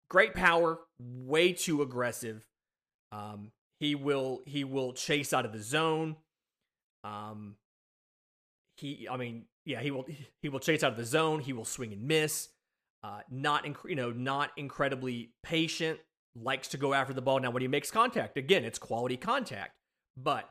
great 0.10 0.34
power, 0.34 0.80
way 1.00 1.54
too 1.54 1.82
aggressive. 1.82 2.46
Um, 3.12 3.52
he 3.80 3.96
will 3.96 4.42
he 4.46 4.64
will 4.64 4.94
chase 4.94 5.34
out 5.34 5.46
of 5.46 5.54
the 5.54 5.62
zone. 5.62 6.18
Um, 7.04 7.56
he 8.78 9.08
I 9.10 9.18
mean, 9.18 9.46
yeah, 9.66 9.82
he 9.82 9.92
will 9.92 10.06
he 10.42 10.50
will 10.50 10.60
chase 10.60 10.84
out 10.84 10.92
of 10.92 10.98
the 10.98 11.06
zone. 11.06 11.40
He 11.40 11.54
will 11.54 11.66
swing 11.66 11.94
and 11.94 12.04
miss. 12.08 12.50
Uh, 13.04 13.20
not 13.30 13.66
inc- 13.66 13.90
you 13.90 13.96
know 13.96 14.12
not 14.12 14.52
incredibly 14.58 15.32
patient. 15.44 16.00
Likes 16.36 16.70
to 16.70 16.78
go 16.78 16.94
after 16.94 17.14
the 17.14 17.22
ball. 17.22 17.40
Now, 17.40 17.52
when 17.52 17.62
he 17.62 17.68
makes 17.68 17.92
contact, 17.92 18.38
again, 18.38 18.66
it's 18.66 18.80
quality 18.80 19.18
contact. 19.18 19.74
But 20.18 20.50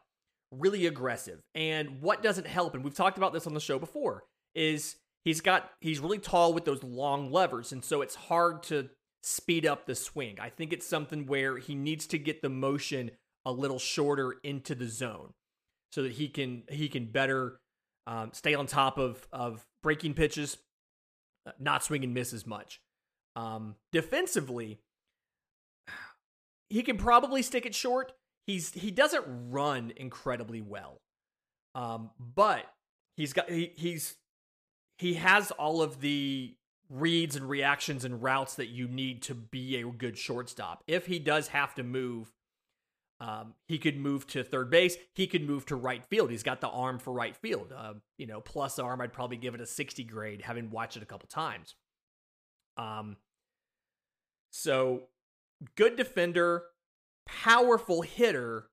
really 0.53 0.87
aggressive. 0.87 1.41
And 1.55 2.01
what 2.01 2.23
doesn't 2.23 2.47
help, 2.47 2.75
and 2.75 2.85
we've 2.85 2.95
talked 2.95 3.17
about 3.17 3.33
this 3.33 3.47
on 3.47 3.55
the 3.55 3.61
show 3.61 3.79
before, 3.79 4.25
is 4.55 4.97
he's 5.25 5.41
got 5.41 5.71
he's 5.81 5.99
really 5.99 6.19
tall 6.19 6.53
with 6.53 6.65
those 6.65 6.83
long 6.83 7.33
levers, 7.33 7.73
and 7.73 7.85
so 7.85 8.03
it's 8.03 8.15
hard 8.15 8.63
to 8.65 8.91
speed 9.23 9.67
up 9.67 9.87
the 9.87 9.95
swing. 9.95 10.39
I 10.41 10.51
think 10.51 10.73
it's 10.73 10.87
something 10.87 11.27
where 11.27 11.59
he 11.59 11.75
needs 11.75 12.07
to 12.09 12.19
get 12.19 12.43
the 12.43 12.49
motion 12.49 13.13
a 13.45 13.53
little 13.53 13.79
shorter 13.79 14.37
into 14.45 14.75
the 14.75 14.89
zone 14.89 15.33
so 15.91 16.03
that 16.03 16.13
he 16.13 16.29
can 16.29 16.65
he 16.69 16.89
can 16.89 17.07
better 17.07 17.61
um, 18.07 18.31
stay 18.33 18.55
on 18.55 18.67
top 18.67 18.99
of 18.99 19.27
of 19.33 19.67
breaking 19.83 20.15
pitches, 20.15 20.57
uh, 21.47 21.53
not 21.59 21.83
swing 21.83 22.05
and 22.05 22.15
miss 22.15 22.33
as 22.33 22.47
much. 22.47 22.81
Um, 23.37 23.77
defensively, 23.93 24.79
he 26.71 26.83
can 26.83 26.97
probably 26.97 27.43
stick 27.43 27.67
it 27.67 27.75
short, 27.75 28.13
he's 28.47 28.73
he 28.73 28.91
doesn't 28.91 29.25
run 29.51 29.93
incredibly 29.97 30.61
well, 30.61 31.01
um, 31.75 32.11
but 32.19 32.65
he's 33.17 33.33
got 33.33 33.51
he, 33.51 33.73
he's 33.77 34.17
he 34.99 35.15
has 35.15 35.51
all 35.53 35.83
of 35.83 36.01
the 36.01 36.55
reads 36.89 37.37
and 37.37 37.49
reactions 37.49 38.05
and 38.05 38.23
routes 38.23 38.55
that 38.57 38.69
you 38.69 38.87
need 38.87 39.23
to 39.23 39.35
be 39.35 39.77
a 39.77 39.87
good 39.87 40.19
shortstop. 40.19 40.83
If 40.87 41.07
he 41.07 41.19
does 41.19 41.49
have 41.49 41.75
to 41.77 41.83
move, 41.83 42.31
um, 43.23 43.55
he 43.69 43.79
could 43.79 43.97
move 43.97 44.27
to 44.27 44.43
third 44.43 44.69
base. 44.69 44.97
He 45.15 45.29
could 45.29 45.49
move 45.49 45.65
to 45.67 45.77
right 45.77 46.05
field. 46.05 46.33
He's 46.33 46.43
got 46.43 46.61
the 46.61 46.69
arm 46.69 46.99
for 46.99 47.13
right 47.13 47.37
field. 47.37 47.73
Uh, 47.75 47.95
you 48.19 48.27
know, 48.27 48.41
plus 48.41 48.81
arm, 48.81 49.01
I'd 49.01 49.13
probably 49.13 49.37
give 49.37 49.55
it 49.55 49.61
a 49.61 49.67
60 49.67 50.03
grade, 50.03 50.43
having 50.43 50.71
watched 50.71 50.97
it 50.97 51.05
a 51.05 51.07
couple 51.07 51.29
times. 51.29 51.77
Um, 52.77 53.17
so 54.51 55.05
good 55.77 55.95
defender, 55.95 56.65
powerful 57.25 58.03
hitter 58.03 58.67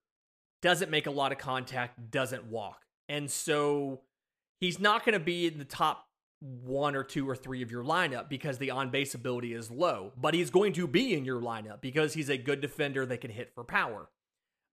doesn't 0.63 0.89
make 0.89 1.05
a 1.05 1.11
lot 1.11 1.31
of 1.31 1.37
contact, 1.37 2.09
doesn't 2.09 2.45
walk. 2.45 2.81
And 3.07 3.29
so 3.29 4.01
he's 4.59 4.79
not 4.79 5.05
going 5.05 5.13
to 5.13 5.23
be 5.23 5.45
in 5.45 5.59
the 5.59 5.65
top 5.65 6.07
one 6.39 6.95
or 6.95 7.03
two 7.03 7.29
or 7.29 7.35
three 7.35 7.61
of 7.61 7.69
your 7.69 7.83
lineup 7.83 8.29
because 8.29 8.57
the 8.57 8.71
on 8.71 8.89
base 8.89 9.13
ability 9.13 9.53
is 9.53 9.69
low, 9.69 10.11
but 10.17 10.33
he's 10.33 10.49
going 10.49 10.73
to 10.73 10.87
be 10.87 11.13
in 11.13 11.23
your 11.23 11.39
lineup 11.39 11.81
because 11.81 12.15
he's 12.15 12.29
a 12.29 12.37
good 12.37 12.61
defender 12.61 13.05
that 13.05 13.21
can 13.21 13.29
hit 13.29 13.53
for 13.53 13.63
power. 13.63 14.09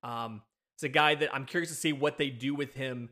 Um, 0.03 0.43
it's 0.77 0.83
a 0.83 0.89
guy 0.89 1.15
that 1.15 1.35
I'm 1.35 1.47
curious 1.47 1.71
to 1.71 1.77
see 1.77 1.93
what 1.93 2.19
they 2.19 2.31
do 2.31 2.55
with 2.55 2.75
him 2.75 3.11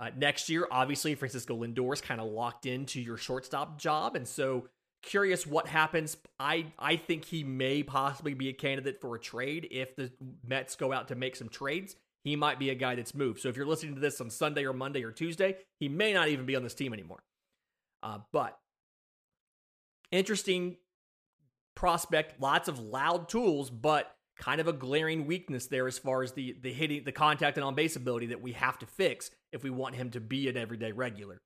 uh, 0.00 0.10
next 0.16 0.48
year. 0.48 0.66
Obviously, 0.70 1.14
Francisco 1.14 1.56
Lindor 1.56 1.94
is 1.94 2.00
kind 2.00 2.20
of 2.20 2.28
locked 2.28 2.66
into 2.66 3.00
your 3.00 3.16
shortstop 3.16 3.78
job, 3.78 4.16
and 4.16 4.26
so 4.26 4.68
curious 5.02 5.46
what 5.46 5.68
happens. 5.68 6.16
I 6.40 6.66
I 6.78 6.96
think 6.96 7.24
he 7.24 7.44
may 7.44 7.82
possibly 7.82 8.34
be 8.34 8.48
a 8.48 8.52
candidate 8.52 9.00
for 9.00 9.14
a 9.14 9.20
trade 9.20 9.68
if 9.70 9.94
the 9.96 10.10
Mets 10.46 10.76
go 10.76 10.92
out 10.92 11.08
to 11.08 11.14
make 11.14 11.36
some 11.36 11.48
trades. 11.48 11.96
He 12.24 12.36
might 12.36 12.58
be 12.58 12.70
a 12.70 12.74
guy 12.74 12.94
that's 12.94 13.14
moved. 13.14 13.40
So 13.40 13.50
if 13.50 13.56
you're 13.56 13.66
listening 13.66 13.94
to 13.96 14.00
this 14.00 14.20
on 14.20 14.30
Sunday 14.30 14.64
or 14.64 14.72
Monday 14.72 15.04
or 15.04 15.12
Tuesday, 15.12 15.56
he 15.78 15.90
may 15.90 16.14
not 16.14 16.28
even 16.28 16.46
be 16.46 16.56
on 16.56 16.62
this 16.62 16.74
team 16.74 16.94
anymore. 16.94 17.22
Uh, 18.02 18.18
but 18.32 18.58
interesting 20.10 20.78
prospect, 21.74 22.40
lots 22.40 22.68
of 22.68 22.78
loud 22.78 23.28
tools, 23.28 23.68
but 23.68 24.16
kind 24.38 24.60
of 24.60 24.68
a 24.68 24.72
glaring 24.72 25.26
weakness 25.26 25.66
there 25.66 25.86
as 25.86 25.98
far 25.98 26.22
as 26.22 26.32
the 26.32 26.56
the 26.62 26.72
hitting, 26.72 27.04
the 27.04 27.12
contact 27.12 27.56
and 27.56 27.64
on 27.64 27.74
base 27.74 27.96
ability 27.96 28.26
that 28.26 28.42
we 28.42 28.52
have 28.52 28.78
to 28.78 28.86
fix 28.86 29.30
if 29.52 29.62
we 29.62 29.70
want 29.70 29.94
him 29.94 30.10
to 30.10 30.20
be 30.20 30.48
an 30.48 30.56
everyday 30.56 30.92
regular. 30.92 31.40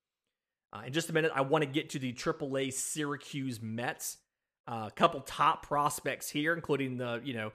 Uh, 0.73 0.83
in 0.87 0.93
just 0.93 1.09
a 1.09 1.13
minute, 1.13 1.33
I 1.35 1.41
want 1.43 1.65
to 1.65 1.71
get 1.71 1.91
to 1.91 1.99
the 1.99 2.13
AAA 2.13 2.73
Syracuse 2.73 3.61
Mets. 3.63 4.19
A 4.67 4.71
uh, 4.71 4.91
couple 4.91 5.21
top 5.21 5.67
prospects 5.67 6.29
here, 6.29 6.53
including 6.53 6.99
the 6.99 7.23
you 7.25 7.33
know 7.33 7.53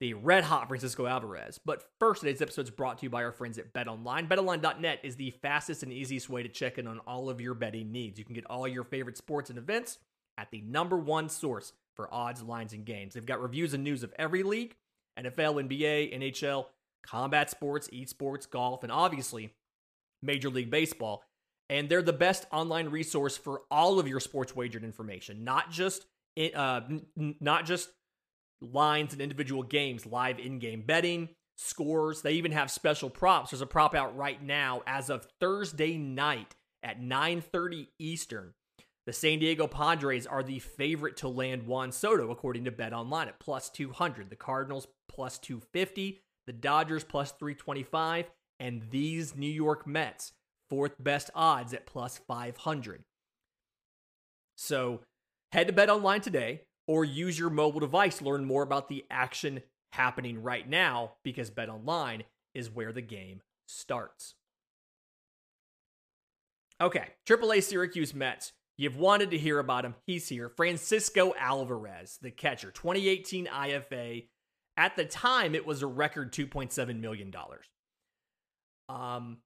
the 0.00 0.14
red 0.14 0.44
hot 0.44 0.68
Francisco 0.68 1.06
Alvarez. 1.06 1.60
But 1.64 1.84
first, 1.98 2.20
today's 2.20 2.42
episode 2.42 2.64
is 2.64 2.70
brought 2.70 2.98
to 2.98 3.04
you 3.04 3.10
by 3.10 3.24
our 3.24 3.32
friends 3.32 3.58
at 3.58 3.72
BetOnline. 3.72 4.28
BetOnline.net 4.28 5.00
is 5.02 5.16
the 5.16 5.30
fastest 5.42 5.82
and 5.82 5.92
easiest 5.92 6.28
way 6.28 6.42
to 6.42 6.48
check 6.48 6.78
in 6.78 6.86
on 6.86 6.98
all 7.06 7.30
of 7.30 7.40
your 7.40 7.54
betting 7.54 7.92
needs. 7.92 8.18
You 8.18 8.24
can 8.24 8.34
get 8.34 8.46
all 8.46 8.68
your 8.68 8.84
favorite 8.84 9.16
sports 9.16 9.48
and 9.48 9.58
events 9.58 9.98
at 10.36 10.50
the 10.50 10.60
number 10.60 10.98
one 10.98 11.28
source 11.28 11.72
for 11.96 12.12
odds, 12.12 12.42
lines, 12.42 12.72
and 12.72 12.84
games. 12.84 13.14
They've 13.14 13.26
got 13.26 13.42
reviews 13.42 13.74
and 13.74 13.82
news 13.82 14.02
of 14.02 14.12
every 14.18 14.42
league 14.42 14.76
NFL, 15.18 15.66
NBA, 15.66 16.16
NHL, 16.16 16.66
combat 17.02 17.50
sports, 17.50 17.88
esports, 17.88 18.48
golf, 18.48 18.82
and 18.82 18.92
obviously 18.92 19.54
Major 20.22 20.50
League 20.50 20.70
Baseball. 20.70 21.22
And 21.68 21.88
they're 21.88 22.02
the 22.02 22.12
best 22.12 22.46
online 22.52 22.90
resource 22.90 23.36
for 23.36 23.62
all 23.70 23.98
of 23.98 24.06
your 24.06 24.20
sports 24.20 24.54
wagered 24.54 24.84
information, 24.84 25.42
not 25.42 25.70
just 25.70 26.06
uh, 26.54 26.82
not 27.16 27.64
just 27.64 27.88
lines 28.60 29.12
and 29.12 29.22
individual 29.22 29.62
games, 29.62 30.06
live 30.06 30.38
in-game 30.38 30.82
betting, 30.86 31.30
scores. 31.56 32.22
They 32.22 32.32
even 32.32 32.52
have 32.52 32.70
special 32.70 33.10
props. 33.10 33.50
There's 33.50 33.62
a 33.62 33.66
prop 33.66 33.94
out 33.94 34.16
right 34.16 34.40
now 34.42 34.82
as 34.86 35.10
of 35.10 35.26
Thursday 35.40 35.96
night 35.96 36.54
at 36.82 37.00
9:30 37.00 37.88
Eastern. 37.98 38.54
The 39.06 39.12
San 39.12 39.38
Diego 39.38 39.68
Padres 39.68 40.26
are 40.26 40.42
the 40.42 40.58
favorite 40.58 41.16
to 41.18 41.28
land 41.28 41.66
Juan 41.66 41.92
Soto 41.92 42.32
according 42.32 42.64
to 42.64 42.72
Bet 42.72 42.92
Online 42.92 43.28
at 43.28 43.38
plus 43.38 43.70
200. 43.70 44.30
The 44.30 44.36
Cardinals 44.36 44.88
plus 45.08 45.38
250, 45.38 46.20
the 46.46 46.52
Dodgers 46.52 47.04
plus 47.04 47.30
325, 47.30 48.26
and 48.58 48.82
these 48.90 49.36
New 49.36 49.50
York 49.50 49.86
Mets 49.86 50.32
fourth 50.68 50.96
best 50.98 51.30
odds 51.36 51.72
at 51.72 51.86
plus 51.86 52.18
500. 52.26 53.04
So, 54.56 55.02
head 55.52 55.68
to 55.68 55.72
Bet 55.72 55.88
Online 55.88 56.20
today 56.20 56.62
or 56.88 57.04
use 57.04 57.38
your 57.38 57.50
mobile 57.50 57.80
device 57.80 58.18
to 58.18 58.24
learn 58.24 58.44
more 58.44 58.64
about 58.64 58.88
the 58.88 59.04
action 59.08 59.62
happening 59.92 60.42
right 60.42 60.68
now 60.68 61.12
because 61.22 61.50
Bet 61.50 61.68
Online 61.68 62.24
is 62.54 62.70
where 62.70 62.92
the 62.92 63.02
game 63.02 63.42
starts. 63.68 64.34
Okay, 66.80 67.10
AAA 67.24 67.62
Syracuse 67.62 68.12
Mets. 68.12 68.52
You've 68.78 68.96
wanted 68.96 69.30
to 69.30 69.38
hear 69.38 69.58
about 69.58 69.84
him. 69.84 69.94
He's 70.06 70.28
here. 70.28 70.50
Francisco 70.50 71.32
Alvarez, 71.38 72.18
the 72.20 72.30
catcher, 72.30 72.70
2018 72.70 73.46
IFA. 73.46 74.26
At 74.76 74.96
the 74.96 75.06
time, 75.06 75.54
it 75.54 75.66
was 75.66 75.82
a 75.82 75.86
record 75.86 76.32
$2.7 76.32 77.00
million. 77.00 77.32
Um, 78.90 79.38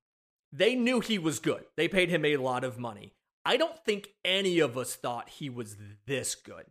they 0.52 0.74
knew 0.74 0.98
he 1.00 1.18
was 1.18 1.38
good. 1.38 1.64
They 1.76 1.86
paid 1.86 2.10
him 2.10 2.24
a 2.24 2.38
lot 2.38 2.64
of 2.64 2.78
money. 2.78 3.14
I 3.44 3.56
don't 3.56 3.78
think 3.84 4.08
any 4.24 4.58
of 4.58 4.76
us 4.76 4.96
thought 4.96 5.28
he 5.28 5.48
was 5.48 5.76
this 6.06 6.34
good. 6.34 6.66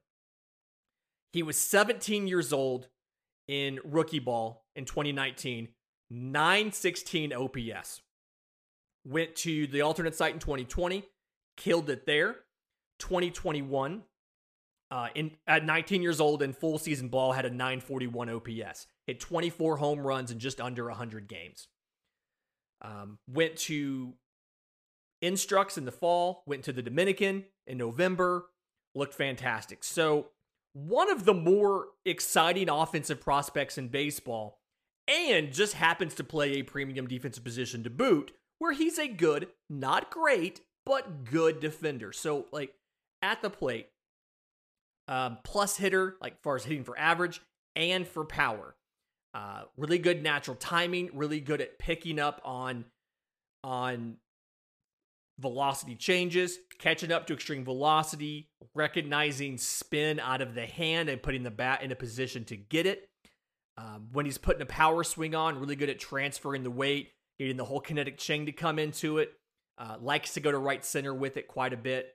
He 1.31 1.43
was 1.43 1.57
17 1.57 2.27
years 2.27 2.51
old 2.51 2.89
in 3.47 3.79
rookie 3.83 4.19
ball 4.19 4.65
in 4.75 4.85
2019, 4.85 5.69
916 6.09 7.33
OPS. 7.33 8.01
Went 9.05 9.35
to 9.37 9.65
the 9.67 9.81
alternate 9.81 10.15
site 10.15 10.33
in 10.33 10.39
2020, 10.39 11.05
killed 11.55 11.89
it 11.89 12.05
there. 12.05 12.35
2021, 12.99 14.03
uh, 14.91 15.07
in 15.15 15.31
at 15.47 15.65
19 15.65 16.01
years 16.01 16.19
old 16.19 16.41
in 16.41 16.53
full 16.53 16.77
season 16.77 17.09
ball, 17.09 17.33
had 17.33 17.45
a 17.45 17.49
941 17.49 18.29
OPS. 18.29 18.87
Hit 19.07 19.19
24 19.19 19.77
home 19.77 19.99
runs 19.99 20.31
in 20.31 20.39
just 20.39 20.59
under 20.61 20.85
100 20.87 21.27
games. 21.27 21.67
Um, 22.81 23.17
went 23.27 23.57
to 23.57 24.13
Instructs 25.21 25.77
in 25.77 25.85
the 25.85 25.91
fall, 25.91 26.43
went 26.45 26.63
to 26.63 26.71
the 26.71 26.81
Dominican 26.81 27.45
in 27.67 27.77
November, 27.77 28.45
looked 28.95 29.13
fantastic. 29.13 29.83
So 29.83 30.27
one 30.73 31.09
of 31.09 31.25
the 31.25 31.33
more 31.33 31.87
exciting 32.05 32.69
offensive 32.69 33.19
prospects 33.19 33.77
in 33.77 33.89
baseball, 33.89 34.59
and 35.07 35.51
just 35.51 35.73
happens 35.73 36.13
to 36.15 36.23
play 36.23 36.53
a 36.53 36.63
premium 36.63 37.07
defensive 37.07 37.43
position 37.43 37.83
to 37.83 37.89
boot, 37.89 38.31
where 38.59 38.73
he's 38.73 38.99
a 38.99 39.07
good, 39.07 39.47
not 39.69 40.11
great, 40.11 40.61
but 40.85 41.25
good 41.25 41.59
defender. 41.59 42.13
So, 42.13 42.45
like, 42.51 42.73
at 43.21 43.41
the 43.41 43.49
plate, 43.49 43.87
um, 45.07 45.37
plus 45.43 45.77
hitter, 45.77 46.15
like, 46.21 46.41
far 46.41 46.55
as 46.55 46.63
hitting 46.63 46.83
for 46.83 46.97
average 46.97 47.41
and 47.75 48.07
for 48.07 48.25
power. 48.25 48.75
Uh, 49.33 49.63
really 49.77 49.99
good 49.99 50.23
natural 50.23 50.55
timing, 50.55 51.09
really 51.13 51.39
good 51.39 51.61
at 51.61 51.77
picking 51.77 52.19
up 52.19 52.41
on 52.43 52.85
on 53.63 54.15
velocity 55.39 55.95
changes, 55.95 56.57
catching 56.79 57.11
up 57.11 57.27
to 57.27 57.33
extreme 57.33 57.63
velocity, 57.63 58.49
recognizing 58.73 59.57
spin 59.57 60.19
out 60.19 60.41
of 60.41 60.55
the 60.55 60.65
hand 60.65 61.09
and 61.09 61.21
putting 61.21 61.43
the 61.43 61.51
bat 61.51 61.81
in 61.81 61.91
a 61.91 61.95
position 61.95 62.43
to 62.45 62.57
get 62.57 62.85
it. 62.85 63.07
Um, 63.77 64.09
when 64.11 64.25
he's 64.25 64.37
putting 64.37 64.61
a 64.61 64.65
power 64.65 65.03
swing 65.03 65.35
on, 65.35 65.59
really 65.59 65.75
good 65.75 65.89
at 65.89 65.99
transferring 65.99 66.63
the 66.63 66.71
weight, 66.71 67.11
getting 67.37 67.55
the 67.55 67.65
whole 67.65 67.79
kinetic 67.79 68.17
chain 68.17 68.45
to 68.47 68.51
come 68.51 68.79
into 68.79 69.19
it. 69.19 69.33
Uh, 69.77 69.95
likes 70.01 70.33
to 70.33 70.41
go 70.41 70.51
to 70.51 70.57
right 70.57 70.83
center 70.83 71.13
with 71.13 71.37
it 71.37 71.47
quite 71.47 71.71
a 71.71 71.77
bit. 71.77 72.13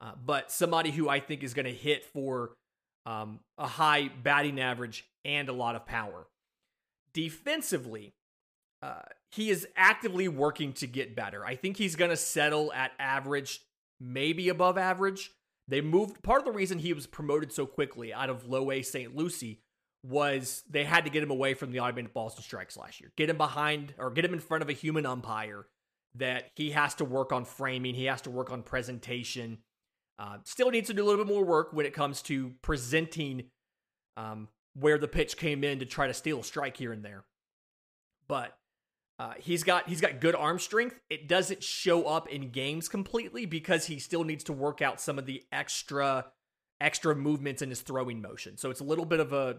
Uh, 0.00 0.12
but 0.24 0.50
somebody 0.50 0.90
who 0.90 1.08
I 1.08 1.20
think 1.20 1.42
is 1.42 1.54
going 1.54 1.66
to 1.66 1.72
hit 1.72 2.04
for 2.04 2.52
um, 3.06 3.40
a 3.56 3.66
high 3.66 4.10
batting 4.22 4.60
average 4.60 5.04
and 5.24 5.48
a 5.48 5.52
lot 5.52 5.76
of 5.76 5.86
power. 5.86 6.26
Defensively, 7.14 8.12
uh, 8.82 9.02
he 9.30 9.48
is 9.48 9.66
actively 9.76 10.28
working 10.28 10.72
to 10.74 10.86
get 10.86 11.16
better. 11.16 11.44
I 11.44 11.54
think 11.54 11.76
he's 11.76 11.96
going 11.96 12.10
to 12.10 12.16
settle 12.16 12.72
at 12.72 12.92
average, 12.98 13.62
maybe 14.00 14.48
above 14.48 14.76
average. 14.76 15.32
They 15.68 15.80
moved 15.80 16.22
part 16.22 16.40
of 16.40 16.44
the 16.44 16.52
reason 16.52 16.78
he 16.78 16.92
was 16.92 17.06
promoted 17.06 17.52
so 17.52 17.66
quickly 17.66 18.12
out 18.12 18.30
of 18.30 18.48
low 18.48 18.70
A 18.70 18.82
St. 18.82 19.16
Lucie 19.16 19.60
was 20.04 20.62
they 20.70 20.84
had 20.84 21.04
to 21.04 21.10
get 21.10 21.22
him 21.22 21.30
away 21.30 21.54
from 21.54 21.72
the 21.72 21.80
automated 21.80 22.12
balls 22.12 22.36
and 22.36 22.44
strikes 22.44 22.76
last 22.76 23.00
year. 23.00 23.12
Get 23.16 23.30
him 23.30 23.36
behind 23.36 23.94
or 23.98 24.10
get 24.10 24.24
him 24.24 24.34
in 24.34 24.40
front 24.40 24.62
of 24.62 24.68
a 24.68 24.72
human 24.72 25.06
umpire 25.06 25.66
that 26.14 26.50
he 26.54 26.70
has 26.70 26.94
to 26.96 27.04
work 27.04 27.32
on 27.32 27.44
framing, 27.44 27.94
he 27.94 28.04
has 28.04 28.22
to 28.22 28.30
work 28.30 28.50
on 28.50 28.62
presentation. 28.62 29.58
Uh, 30.18 30.38
still 30.44 30.70
needs 30.70 30.88
to 30.88 30.94
do 30.94 31.04
a 31.04 31.06
little 31.06 31.24
bit 31.24 31.32
more 31.32 31.44
work 31.44 31.72
when 31.72 31.84
it 31.84 31.92
comes 31.92 32.22
to 32.22 32.54
presenting 32.62 33.44
um, 34.16 34.48
where 34.74 34.98
the 34.98 35.08
pitch 35.08 35.36
came 35.36 35.62
in 35.62 35.78
to 35.78 35.86
try 35.86 36.06
to 36.06 36.14
steal 36.14 36.40
a 36.40 36.44
strike 36.44 36.76
here 36.76 36.92
and 36.92 37.04
there. 37.04 37.24
But 38.28 38.56
uh, 39.18 39.34
he's 39.38 39.62
got 39.62 39.88
he's 39.88 40.00
got 40.00 40.20
good 40.20 40.34
arm 40.34 40.58
strength. 40.58 41.00
It 41.08 41.28
doesn't 41.28 41.62
show 41.62 42.04
up 42.04 42.28
in 42.28 42.50
games 42.50 42.88
completely 42.88 43.46
because 43.46 43.86
he 43.86 43.98
still 43.98 44.24
needs 44.24 44.44
to 44.44 44.52
work 44.52 44.82
out 44.82 45.00
some 45.00 45.18
of 45.18 45.26
the 45.26 45.42
extra 45.52 46.26
extra 46.80 47.14
movements 47.14 47.62
in 47.62 47.70
his 47.70 47.80
throwing 47.80 48.20
motion. 48.20 48.58
So 48.58 48.70
it's 48.70 48.80
a 48.80 48.84
little 48.84 49.06
bit 49.06 49.20
of 49.20 49.32
a 49.32 49.58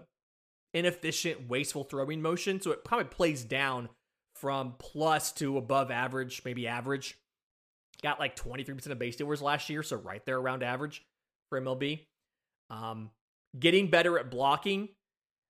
inefficient, 0.74 1.50
wasteful 1.50 1.84
throwing 1.84 2.22
motion. 2.22 2.62
So 2.62 2.72
it 2.72 2.84
probably 2.84 3.06
plays 3.06 3.43
down 3.43 3.89
from 4.36 4.76
plus 4.78 5.32
to 5.34 5.58
above 5.58 5.89
average, 5.89 6.43
maybe 6.46 6.67
average. 6.67 7.17
Got 8.03 8.19
like 8.19 8.36
23% 8.36 8.88
of 8.88 8.99
base 8.99 9.15
stealers 9.15 9.41
last 9.41 9.69
year, 9.69 9.81
so 9.83 9.95
right 9.95 10.23
there 10.25 10.38
around 10.38 10.63
average 10.63 11.03
for 11.49 11.60
MLB. 11.60 12.05
Um, 12.69 13.10
getting 13.60 13.89
better 13.89 14.19
at 14.19 14.29
blocking 14.29 14.89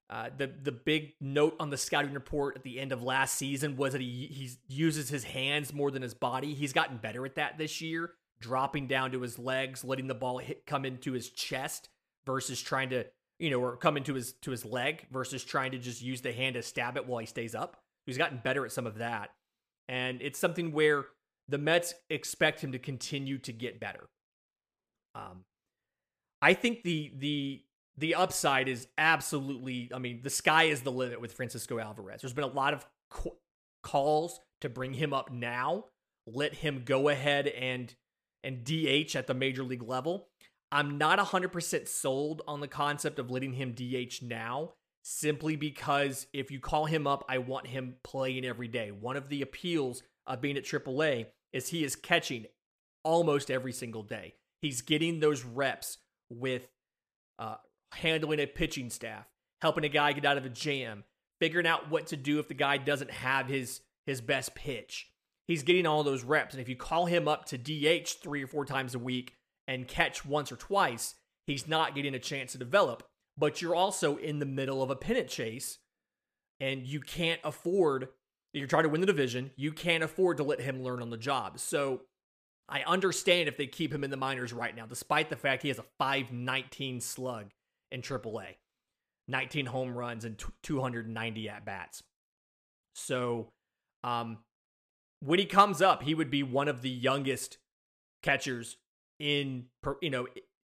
uh, 0.10 0.30
the 0.38 0.50
the 0.64 0.72
big 0.72 1.14
note 1.20 1.56
on 1.60 1.70
the 1.70 1.78
scouting 1.78 2.14
report 2.14 2.56
at 2.56 2.64
the 2.64 2.80
end 2.80 2.94
of 2.94 3.04
last 3.04 3.36
season 3.36 3.76
was 3.76 3.92
that 3.92 4.02
he 4.02 4.28
he 4.28 4.52
uses 4.74 5.10
his 5.10 5.26
hands 5.26 5.74
more 5.74 5.92
than 5.92 6.02
his 6.02 6.14
body. 6.14 6.54
He's 6.54 6.72
gotten 6.72 6.98
better 6.98 7.26
at 7.26 7.36
that 7.36 7.58
this 7.58 7.82
year, 7.82 8.14
dropping 8.40 8.88
down 8.88 9.12
to 9.12 9.22
his 9.22 9.38
legs, 9.38 9.84
letting 9.84 10.08
the 10.08 10.16
ball 10.16 10.38
hit 10.38 10.66
come 10.66 10.86
into 10.86 11.12
his 11.12 11.30
chest 11.30 11.90
versus 12.26 12.62
trying 12.62 12.90
to 12.92 13.04
you 13.38 13.50
know 13.50 13.60
or 13.60 13.76
come 13.76 13.98
into 13.98 14.14
his 14.14 14.32
to 14.44 14.52
his 14.52 14.64
leg 14.64 15.06
versus 15.12 15.44
trying 15.44 15.72
to 15.72 15.78
just 15.78 16.02
use 16.02 16.22
the 16.22 16.32
hand 16.32 16.54
to 16.54 16.62
stab 16.62 16.96
it 16.96 17.06
while 17.06 17.20
he 17.20 17.26
stays 17.26 17.54
up. 17.54 17.76
He's 18.06 18.18
gotten 18.18 18.40
better 18.42 18.66
at 18.66 18.72
some 18.72 18.88
of 18.88 19.00
that, 19.00 19.32
and 19.90 20.22
it's 20.22 20.40
something 20.40 20.72
where 20.72 21.04
the 21.50 21.58
Mets 21.58 21.94
expect 22.10 22.62
him 22.62 22.72
to 22.74 22.80
continue 22.80 23.38
to 23.40 23.54
get 23.54 23.80
better. 23.80 24.10
Um, 25.16 25.46
I 26.42 26.54
think 26.54 26.84
the 26.84 27.12
the 27.18 27.64
the 27.98 28.16
upside 28.16 28.68
is 28.68 28.88
absolutely, 28.98 29.90
I 29.94 29.98
mean, 29.98 30.22
the 30.22 30.30
sky 30.30 30.66
is 30.66 30.82
the 30.82 30.92
limit 30.92 31.20
with 31.20 31.34
Francisco 31.34 31.80
Alvarez. 31.80 32.22
There's 32.22 32.34
been 32.34 32.44
a 32.44 32.48
lot 32.48 32.74
of 32.74 32.86
calls 33.84 34.40
to 34.62 34.70
bring 34.70 34.94
him 34.94 35.14
up 35.14 35.32
now, 35.32 35.86
let 36.28 36.54
him 36.54 36.84
go 36.86 37.10
ahead 37.10 37.48
and 37.48 37.94
and 38.44 38.64
DH 38.64 39.16
at 39.16 39.26
the 39.28 39.34
major 39.34 39.64
league 39.64 39.84
level. 39.84 40.28
I'm 40.72 40.98
not 40.98 41.18
100% 41.18 41.88
sold 41.88 42.42
on 42.48 42.60
the 42.60 42.68
concept 42.68 43.20
of 43.20 43.32
letting 43.32 43.54
him 43.54 43.74
DH 43.74 44.22
now 44.22 44.74
simply 45.04 45.56
because 45.56 46.28
if 46.34 46.52
you 46.52 46.60
call 46.60 46.86
him 46.86 47.08
up, 47.08 47.26
I 47.30 47.40
want 47.40 47.68
him 47.68 47.96
playing 48.04 48.46
every 48.46 48.68
day. 48.68 48.92
One 48.92 49.16
of 49.16 49.30
the 49.30 49.42
appeals 49.42 50.04
of 50.28 50.42
being 50.42 50.58
at 50.58 50.66
AAA 50.66 51.28
is 51.54 51.70
he 51.70 51.84
is 51.84 51.96
catching 51.96 52.46
almost 53.04 53.50
every 53.50 53.72
single 53.72 54.04
day. 54.04 54.36
He's 54.62 54.82
getting 54.82 55.20
those 55.20 55.44
reps 55.44 55.98
with 56.30 56.68
uh, 57.40 57.56
handling 57.94 58.40
a 58.40 58.48
pitching 58.48 58.90
staff, 58.90 59.26
helping 59.62 59.86
a 59.86 59.90
guy 59.90 60.14
get 60.14 60.26
out 60.26 60.38
of 60.38 60.46
a 60.46 60.50
jam, 60.50 61.04
figuring 61.40 61.68
out 61.68 61.90
what 61.90 62.08
to 62.08 62.18
do 62.18 62.40
if 62.40 62.48
the 62.48 62.54
guy 62.54 62.78
doesn't 62.78 63.12
have 63.12 63.48
his 63.48 63.82
his 64.06 64.22
best 64.22 64.56
pitch. 64.56 65.12
He's 65.48 65.64
getting 65.64 65.86
all 65.86 66.04
those 66.04 66.24
reps, 66.24 66.54
and 66.54 66.62
if 66.62 66.68
you 66.68 66.76
call 66.76 67.06
him 67.06 67.28
up 67.28 67.46
to 67.46 67.58
DH 67.58 68.10
three 68.22 68.44
or 68.44 68.48
four 68.48 68.66
times 68.66 68.96
a 68.96 69.00
week 69.00 69.36
and 69.68 69.88
catch 69.88 70.26
once 70.26 70.52
or 70.52 70.56
twice, 70.56 71.16
he's 71.46 71.68
not 71.68 71.96
getting 71.96 72.16
a 72.16 72.20
chance 72.20 72.54
to 72.54 72.58
develop. 72.58 73.04
But 73.38 73.62
you're 73.62 73.76
also 73.76 74.18
in 74.18 74.40
the 74.40 74.46
middle 74.46 74.82
of 74.82 74.90
a 74.90 74.96
pennant 74.96 75.28
chase, 75.30 75.78
and 76.60 76.86
you 76.86 77.00
can't 77.00 77.40
afford. 77.44 78.10
You're 78.58 78.68
trying 78.68 78.84
to 78.84 78.90
win 78.90 79.02
the 79.02 79.08
division. 79.08 79.52
You 79.56 79.72
can't 79.72 80.04
afford 80.04 80.38
to 80.38 80.44
let 80.44 80.60
him 80.60 80.84
learn 80.84 81.02
on 81.02 81.10
the 81.10 81.18
job. 81.18 81.60
So 81.60 82.02
I 82.70 82.82
understand 82.82 83.48
if 83.48 83.58
they 83.58 83.68
keep 83.68 83.94
him 83.94 84.04
in 84.04 84.10
the 84.10 84.18
minors 84.18 84.52
right 84.52 84.76
now, 84.76 84.86
despite 84.86 85.30
the 85.30 85.36
fact 85.36 85.62
he 85.62 85.70
has 85.70 85.80
a 85.80 85.86
519 86.00 87.02
slug 87.02 87.52
in 87.92 88.02
AAA, 88.02 88.56
19 89.28 89.66
home 89.68 89.96
runs 89.96 90.26
and 90.26 90.42
290 90.64 91.50
at 91.50 91.66
bats. 91.66 92.04
So, 92.96 93.50
um, 94.04 94.40
when 95.20 95.40
he 95.40 95.46
comes 95.46 95.82
up, 95.82 96.04
he 96.04 96.14
would 96.14 96.30
be 96.30 96.44
one 96.44 96.68
of 96.68 96.82
the 96.82 96.90
youngest 96.90 97.58
catchers 98.22 98.78
in 99.20 99.66
you 100.02 100.10
know 100.10 100.28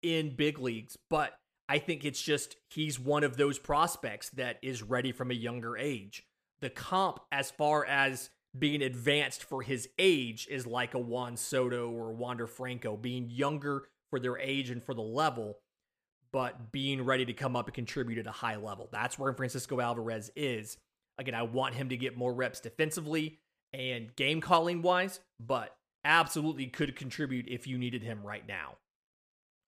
in 0.02 0.36
big 0.36 0.60
leagues. 0.60 0.98
But 1.10 1.34
I 1.68 1.80
think 1.80 2.06
it's 2.06 2.22
just 2.22 2.56
he's 2.70 3.00
one 3.00 3.24
of 3.24 3.38
those 3.38 3.60
prospects 3.60 4.30
that 4.32 4.58
is 4.62 4.84
ready 4.84 5.12
from 5.12 5.32
a 5.32 5.36
younger 5.36 5.78
age. 5.78 6.24
The 6.62 6.70
comp, 6.70 7.20
as 7.32 7.52
far 7.52 7.86
as 7.86 8.30
being 8.58 8.82
advanced 8.82 9.44
for 9.44 9.62
his 9.62 9.90
age, 9.98 10.48
is 10.50 10.66
like 10.68 10.94
a 10.94 11.00
Juan 11.00 11.38
Soto 11.38 11.90
or 11.92 12.14
Wander 12.14 12.48
Franco, 12.48 12.98
being 12.98 13.30
younger 13.30 13.84
for 14.10 14.20
their 14.20 14.38
age 14.38 14.70
and 14.70 14.84
for 14.84 14.94
the 14.94 15.02
level 15.02 15.60
but 16.32 16.72
being 16.72 17.04
ready 17.04 17.26
to 17.26 17.34
come 17.34 17.56
up 17.56 17.68
and 17.68 17.74
contribute 17.74 18.20
at 18.20 18.28
a 18.28 18.32
high 18.32 18.56
level. 18.56 18.88
That's 18.92 19.18
where 19.18 19.34
Francisco 19.34 19.80
Alvarez 19.80 20.32
is. 20.36 20.78
Again, 21.18 21.36
I 21.36 21.44
want 21.44 21.76
him 21.76 21.90
to 21.90 21.98
get 21.98 22.18
more 22.18 22.34
reps 22.34 22.60
defensively 22.60 23.40
and 23.74 24.16
game 24.16 24.42
calling 24.42 24.82
wise, 24.82 25.20
but 25.40 25.76
absolutely 26.06 26.68
could 26.68 26.96
contribute 26.96 27.48
if 27.48 27.68
you 27.68 27.78
needed 27.78 28.04
him 28.04 28.22
right 28.24 28.48
now. 28.48 28.76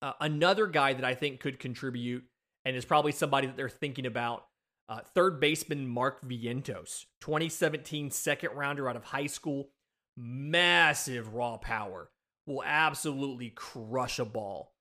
Uh, 0.01 0.13
another 0.19 0.67
guy 0.67 0.93
that 0.93 1.05
I 1.05 1.13
think 1.13 1.39
could 1.39 1.59
contribute 1.59 2.23
and 2.65 2.75
is 2.75 2.85
probably 2.85 3.11
somebody 3.11 3.47
that 3.47 3.57
they're 3.57 3.69
thinking 3.69 4.05
about 4.05 4.45
uh, 4.91 4.99
third 5.15 5.39
baseman 5.39 5.87
Mark 5.87 6.21
Vientos, 6.21 7.05
2017 7.21 8.11
second 8.11 8.51
rounder 8.53 8.89
out 8.89 8.97
of 8.97 9.05
high 9.05 9.27
school, 9.27 9.69
massive 10.17 11.33
raw 11.33 11.55
power, 11.55 12.09
will 12.45 12.61
absolutely 12.61 13.51
crush 13.51 14.19
a 14.19 14.25
ball. 14.25 14.73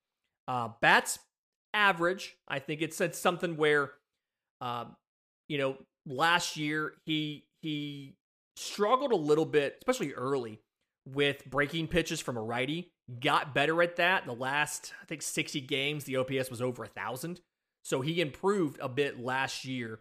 Uh, 0.49 0.67
bats 0.81 1.17
average. 1.73 2.35
I 2.45 2.59
think 2.59 2.81
it 2.81 2.93
said 2.93 3.15
something 3.15 3.55
where, 3.55 3.91
um, 4.59 4.97
you 5.47 5.57
know, 5.57 5.77
last 6.05 6.57
year 6.57 6.91
he 7.05 7.45
he 7.61 8.17
struggled 8.57 9.13
a 9.13 9.15
little 9.15 9.45
bit, 9.45 9.77
especially 9.79 10.13
early, 10.13 10.59
with 11.07 11.45
breaking 11.45 11.87
pitches 11.87 12.19
from 12.19 12.35
a 12.35 12.41
righty. 12.41 12.91
Got 13.21 13.55
better 13.55 13.81
at 13.81 13.95
that. 13.95 14.25
The 14.25 14.33
last 14.33 14.91
I 15.01 15.05
think 15.05 15.21
sixty 15.21 15.61
games, 15.61 16.03
the 16.03 16.17
OPS 16.17 16.49
was 16.49 16.61
over 16.61 16.83
a 16.83 16.87
thousand, 16.87 17.39
so 17.83 18.01
he 18.01 18.21
improved 18.21 18.79
a 18.81 18.89
bit 18.89 19.19
last 19.19 19.65
year. 19.65 19.99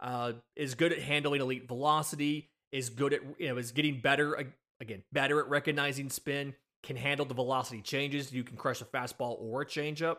Uh, 0.00 0.32
is 0.56 0.74
good 0.74 0.92
at 0.92 0.98
handling 0.98 1.40
elite 1.40 1.68
velocity. 1.68 2.50
Is 2.72 2.90
good 2.90 3.12
at 3.12 3.20
you 3.38 3.48
know 3.48 3.56
is 3.56 3.72
getting 3.72 4.00
better 4.00 4.52
again 4.80 5.02
better 5.12 5.40
at 5.40 5.48
recognizing 5.48 6.10
spin. 6.10 6.54
Can 6.82 6.96
handle 6.96 7.24
the 7.24 7.34
velocity 7.34 7.80
changes. 7.80 8.32
You 8.32 8.42
can 8.42 8.56
crush 8.56 8.80
a 8.80 8.84
fastball 8.84 9.36
or 9.40 9.62
a 9.62 9.66
changeup. 9.66 10.16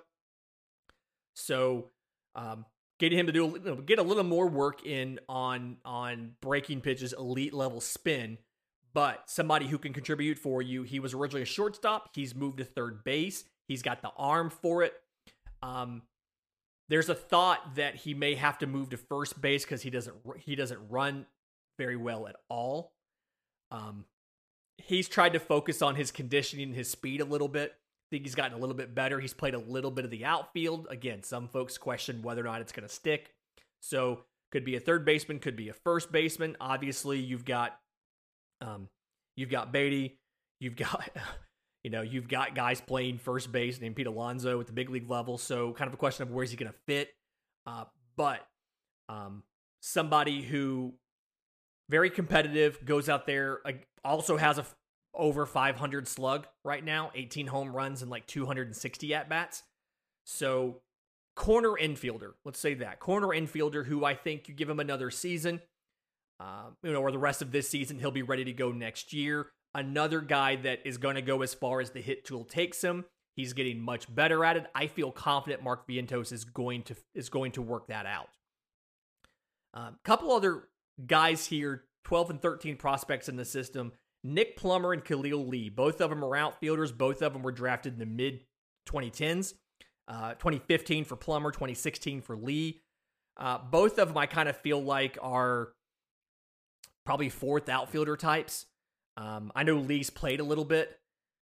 So, 1.33 1.89
um, 2.35 2.65
getting 2.99 3.19
him 3.19 3.25
to 3.25 3.33
do 3.33 3.59
you 3.61 3.61
know, 3.65 3.75
get 3.75 3.99
a 3.99 4.03
little 4.03 4.23
more 4.23 4.47
work 4.47 4.85
in 4.85 5.19
on 5.27 5.77
on 5.83 6.35
breaking 6.41 6.81
pitches, 6.81 7.11
elite 7.11 7.53
level 7.53 7.81
spin, 7.81 8.37
but 8.93 9.23
somebody 9.29 9.67
who 9.67 9.77
can 9.77 9.91
contribute 9.91 10.37
for 10.37 10.61
you. 10.61 10.83
He 10.83 10.99
was 10.99 11.13
originally 11.13 11.41
a 11.41 11.45
shortstop. 11.45 12.11
He's 12.13 12.33
moved 12.33 12.59
to 12.59 12.63
third 12.63 13.03
base. 13.03 13.43
He's 13.67 13.81
got 13.81 14.01
the 14.01 14.11
arm 14.15 14.49
for 14.49 14.83
it. 14.83 14.93
Um, 15.61 16.03
there's 16.93 17.09
a 17.09 17.15
thought 17.15 17.73
that 17.73 17.95
he 17.95 18.13
may 18.13 18.35
have 18.35 18.59
to 18.59 18.67
move 18.67 18.91
to 18.91 18.97
first 18.97 19.41
base 19.41 19.65
because 19.65 19.81
he 19.81 19.89
doesn't 19.89 20.15
he 20.37 20.55
doesn't 20.55 20.79
run 20.89 21.25
very 21.79 21.95
well 21.95 22.27
at 22.27 22.35
all. 22.49 22.93
Um, 23.71 24.05
he's 24.77 25.09
tried 25.09 25.33
to 25.33 25.39
focus 25.39 25.81
on 25.81 25.95
his 25.95 26.11
conditioning, 26.11 26.71
his 26.71 26.87
speed 26.87 27.19
a 27.19 27.25
little 27.25 27.47
bit 27.47 27.71
I 27.71 28.15
think 28.15 28.25
he's 28.25 28.35
gotten 28.35 28.55
a 28.55 28.59
little 28.59 28.75
bit 28.75 28.93
better. 28.93 29.19
He's 29.19 29.33
played 29.33 29.55
a 29.55 29.59
little 29.59 29.89
bit 29.89 30.05
of 30.05 30.11
the 30.11 30.23
outfield. 30.23 30.85
Again, 30.91 31.23
some 31.23 31.47
folks 31.47 31.79
question 31.79 32.21
whether 32.21 32.41
or 32.41 32.43
not 32.43 32.61
it's 32.61 32.71
going 32.71 32.87
to 32.87 32.93
stick. 32.93 33.33
So 33.79 34.25
could 34.51 34.63
be 34.63 34.75
a 34.75 34.79
third 34.79 35.03
baseman, 35.03 35.39
could 35.39 35.55
be 35.55 35.69
a 35.69 35.73
first 35.73 36.11
baseman. 36.11 36.55
Obviously, 36.61 37.17
you've 37.17 37.43
got 37.43 37.75
um, 38.61 38.87
you've 39.35 39.49
got 39.49 39.71
Baty, 39.71 40.19
you've 40.59 40.75
got 40.75 41.09
you 41.83 41.91
know 41.91 42.01
you've 42.01 42.27
got 42.27 42.55
guys 42.55 42.81
playing 42.81 43.17
first 43.17 43.51
base 43.51 43.79
named 43.79 43.95
Pete 43.95 44.07
Alonso 44.07 44.59
at 44.59 44.67
the 44.67 44.73
big 44.73 44.89
league 44.89 45.09
level. 45.09 45.37
So 45.37 45.73
kind 45.73 45.87
of 45.87 45.93
a 45.93 45.97
question 45.97 46.23
of 46.23 46.31
where's 46.31 46.51
he 46.51 46.57
going 46.57 46.71
to 46.71 46.77
fit. 46.87 47.09
Uh, 47.65 47.85
but 48.15 48.45
um, 49.09 49.43
somebody 49.81 50.41
who 50.41 50.93
very 51.89 52.09
competitive 52.09 52.83
goes 52.85 53.09
out 53.09 53.27
there 53.27 53.61
also 54.03 54.37
has 54.37 54.57
a 54.57 54.65
over 55.13 55.45
500 55.45 56.07
slug 56.07 56.47
right 56.63 56.83
now, 56.83 57.11
18 57.13 57.47
home 57.47 57.75
runs 57.75 58.01
and 58.01 58.09
like 58.09 58.25
260 58.25 59.13
at 59.13 59.29
bats. 59.29 59.63
So, 60.25 60.81
corner 61.35 61.71
infielder, 61.79 62.31
let's 62.45 62.59
say 62.59 62.73
that 62.75 62.99
corner 62.99 63.27
infielder 63.27 63.85
who 63.85 64.05
I 64.05 64.15
think 64.15 64.47
you 64.47 64.55
give 64.55 64.69
him 64.69 64.79
another 64.79 65.11
season, 65.11 65.61
uh, 66.39 66.69
you 66.81 66.93
know, 66.93 67.01
or 67.01 67.11
the 67.11 67.19
rest 67.19 67.41
of 67.41 67.51
this 67.51 67.69
season, 67.69 67.99
he'll 67.99 68.11
be 68.11 68.21
ready 68.23 68.45
to 68.45 68.53
go 68.53 68.71
next 68.71 69.13
year. 69.13 69.47
Another 69.75 70.21
guy 70.21 70.55
that 70.57 70.79
is 70.85 70.97
going 70.97 71.15
to 71.15 71.21
go 71.21 71.41
as 71.41 71.53
far 71.53 71.81
as 71.81 71.91
the 71.91 72.01
hit 72.01 72.25
tool 72.25 72.43
takes 72.43 72.83
him. 72.83 73.05
He's 73.35 73.53
getting 73.53 73.81
much 73.81 74.13
better 74.13 74.45
at 74.45 74.57
it. 74.57 74.67
I 74.75 74.87
feel 74.87 75.11
confident 75.11 75.63
Mark 75.63 75.87
Vientos 75.87 76.31
is 76.31 76.45
going 76.45 76.83
to 76.83 76.95
is 77.15 77.29
going 77.29 77.53
to 77.53 77.61
work 77.61 77.87
that 77.87 78.05
out. 78.05 78.29
A 79.73 79.79
um, 79.79 79.95
couple 80.03 80.31
other 80.31 80.69
guys 81.07 81.47
here, 81.47 81.85
12 82.03 82.29
and 82.29 82.41
13 82.41 82.77
prospects 82.77 83.27
in 83.27 83.35
the 83.35 83.45
system 83.45 83.93
Nick 84.23 84.55
Plummer 84.55 84.93
and 84.93 85.03
Khalil 85.03 85.47
Lee. 85.47 85.69
Both 85.69 85.99
of 85.99 86.09
them 86.09 86.23
are 86.23 86.35
outfielders. 86.35 86.91
Both 86.91 87.21
of 87.21 87.33
them 87.33 87.43
were 87.43 87.51
drafted 87.51 87.93
in 87.93 87.99
the 87.99 88.05
mid 88.05 88.45
2010s. 88.87 89.55
Uh, 90.07 90.33
2015 90.33 91.05
for 91.05 91.15
Plummer, 91.15 91.51
2016 91.51 92.21
for 92.21 92.35
Lee. 92.35 92.81
Uh, 93.37 93.57
both 93.57 93.97
of 93.97 94.09
them 94.09 94.17
I 94.17 94.25
kind 94.25 94.49
of 94.49 94.57
feel 94.57 94.81
like 94.81 95.17
are 95.21 95.69
probably 97.05 97.29
fourth 97.29 97.69
outfielder 97.69 98.15
types. 98.15 98.65
Um, 99.17 99.51
I 99.55 99.63
know 99.63 99.77
Lee's 99.77 100.09
played 100.09 100.39
a 100.39 100.43
little 100.43 100.65
bit, 100.65 100.99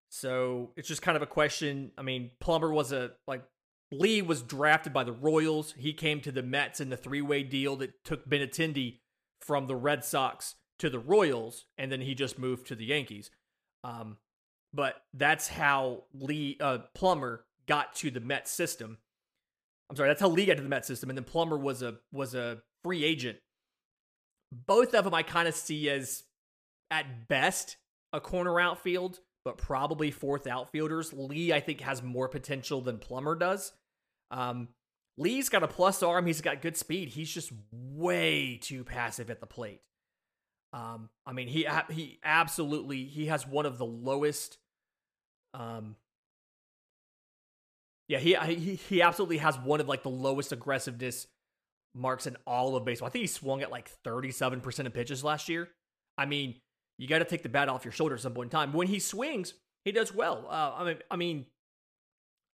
so 0.10 0.72
it's 0.76 0.88
just 0.88 1.02
kind 1.02 1.16
of 1.16 1.22
a 1.22 1.28
question. 1.28 1.92
I 1.98 2.02
mean, 2.02 2.32
Plummer 2.40 2.72
was 2.72 2.92
a 2.92 3.12
like 3.28 3.44
Lee 3.92 4.22
was 4.22 4.42
drafted 4.42 4.94
by 4.94 5.04
the 5.04 5.12
Royals. 5.12 5.74
He 5.78 5.94
came 5.94 6.22
to 6.22 6.32
the 6.32 6.44
Mets 6.44 6.80
in 6.80 6.90
the 6.90 6.98
three 6.98 7.22
way 7.22 7.44
deal 7.44 7.76
that 7.78 8.04
took 8.04 8.28
Benintendi 8.30 9.00
from 9.42 9.68
the 9.68 9.76
Red 9.76 10.04
Sox 10.04 10.56
to 10.80 10.90
the 10.90 11.00
Royals, 11.00 11.66
and 11.78 11.92
then 11.92 12.02
he 12.02 12.16
just 12.16 12.40
moved 12.40 12.68
to 12.68 12.76
the 12.76 12.86
Yankees. 12.86 13.30
Um, 13.84 14.18
but 14.74 14.96
that's 15.14 15.48
how 15.48 16.04
Lee 16.14 16.58
uh, 16.60 16.80
got 17.68 17.96
to 17.96 18.12
the 18.12 18.20
Met 18.20 18.48
system. 18.48 18.98
I'm 19.90 19.96
sorry, 19.96 20.10
that's 20.10 20.22
how 20.22 20.30
Lee 20.30 20.46
got 20.46 20.58
to 20.58 20.64
the 20.64 20.70
Met 20.70 20.86
system, 20.86 21.10
and 21.10 21.18
then 21.18 21.26
Plummer 21.26 21.58
was 21.58 21.82
a 21.82 21.96
was 22.12 22.34
a 22.34 22.62
free 22.84 23.04
agent. 23.04 23.38
Both 24.52 24.94
of 24.94 25.06
them 25.06 25.14
I 25.14 25.24
kind 25.24 25.48
of 25.48 25.56
see 25.56 25.90
as 25.90 26.24
at 26.92 27.28
best 27.28 27.78
a 28.14 28.20
corner 28.20 28.60
outfield, 28.60 29.20
but 29.44 29.58
probably 29.58 30.12
fourth 30.12 30.46
outfielders. 30.46 31.14
Lee 31.14 31.54
I 31.54 31.60
think 31.60 31.82
has 31.82 32.04
more 32.04 32.28
potential 32.28 32.82
than 32.82 33.00
Plummer 33.00 33.36
does. 33.36 33.72
Um, 34.30 34.68
Lee's 35.18 35.50
got 35.50 35.64
a 35.64 35.68
plus 35.68 36.04
arm. 36.04 36.26
He's 36.26 36.42
got 36.42 36.62
good 36.62 36.78
speed. 36.78 37.10
He's 37.10 37.32
just 37.32 37.52
way 37.72 38.58
too 38.62 38.84
passive 38.84 39.30
at 39.30 39.40
the 39.40 39.48
plate. 39.48 39.82
Um, 40.74 41.10
I 41.26 41.34
mean, 41.34 41.48
he 41.48 41.68
he 41.90 42.20
absolutely 42.24 43.06
he 43.06 43.26
has 43.28 43.46
one 43.46 43.66
of 43.66 43.78
the 43.78 43.86
lowest. 43.86 44.58
Um, 45.54 45.96
yeah, 48.08 48.20
he 48.20 48.36
he 48.36 48.76
he 48.76 49.02
absolutely 49.02 49.38
has 49.38 49.58
one 49.60 49.82
of 49.82 49.88
like 49.88 50.04
the 50.04 50.10
lowest 50.10 50.52
aggressiveness 50.52 51.28
marks 51.94 52.26
in 52.26 52.38
all 52.48 52.76
of 52.76 52.86
baseball. 52.86 53.08
I 53.08 53.12
think 53.12 53.22
he 53.22 53.28
swung 53.28 53.62
at 53.62 53.72
like 53.72 53.90
thirty 54.04 54.32
seven 54.32 54.62
percent 54.62 54.88
of 54.88 54.94
pitches 54.94 55.24
last 55.24 55.50
year. 55.50 55.70
I 56.18 56.26
mean, 56.26 56.56
you 57.02 57.08
got 57.08 57.18
to 57.18 57.26
take 57.26 57.42
the 57.42 57.50
bat 57.50 57.68
off 57.68 57.84
your 57.84 57.92
shoulder 57.92 58.14
at 58.14 58.22
some 58.22 58.36
point 58.36 58.54
in 58.54 58.58
time. 58.60 58.74
When 58.74 58.86
he 58.86 59.00
swings, 59.00 59.56
he 59.84 59.92
does 59.92 60.14
well. 60.14 60.46
Uh, 60.48 60.74
I 60.78 60.84
mean, 60.86 60.98
I 61.10 61.16
mean, 61.16 61.46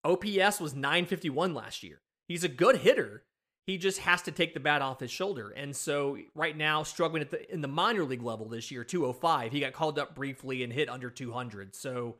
OPS 0.05 0.61
was 0.61 0.73
nine 0.73 1.05
fifty 1.05 1.29
one 1.29 1.53
last 1.53 1.83
year. 1.83 1.99
He's 2.29 2.45
a 2.45 2.47
good 2.47 2.77
hitter. 2.77 3.23
He 3.65 3.77
just 3.77 3.99
has 3.99 4.21
to 4.21 4.31
take 4.31 4.53
the 4.53 4.61
bat 4.61 4.81
off 4.81 5.01
his 5.01 5.11
shoulder. 5.11 5.49
And 5.49 5.75
so 5.75 6.17
right 6.33 6.55
now, 6.55 6.83
struggling 6.83 7.21
at 7.21 7.29
the 7.29 7.53
in 7.53 7.59
the 7.59 7.67
minor 7.67 8.05
league 8.05 8.23
level 8.23 8.47
this 8.47 8.71
year, 8.71 8.85
205. 8.85 9.51
He 9.51 9.59
got 9.59 9.73
called 9.73 9.99
up 9.99 10.15
briefly 10.15 10.63
and 10.63 10.71
hit 10.71 10.87
under 10.87 11.09
200. 11.09 11.75
So 11.75 12.15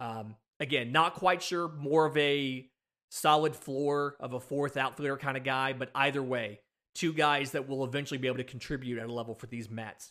um, 0.00 0.34
again, 0.58 0.90
not 0.90 1.14
quite 1.14 1.40
sure. 1.40 1.68
More 1.68 2.04
of 2.04 2.16
a 2.16 2.66
solid 3.12 3.54
floor 3.54 4.16
of 4.18 4.32
a 4.32 4.40
fourth 4.40 4.76
outfielder 4.76 5.18
kind 5.18 5.36
of 5.36 5.44
guy, 5.44 5.72
but 5.72 5.92
either 5.94 6.20
way, 6.22 6.58
two 6.96 7.12
guys 7.12 7.52
that 7.52 7.68
will 7.68 7.84
eventually 7.84 8.18
be 8.18 8.26
able 8.26 8.38
to 8.38 8.44
contribute 8.44 8.98
at 8.98 9.08
a 9.08 9.12
level 9.12 9.36
for 9.36 9.46
these 9.46 9.70
Mets. 9.70 10.10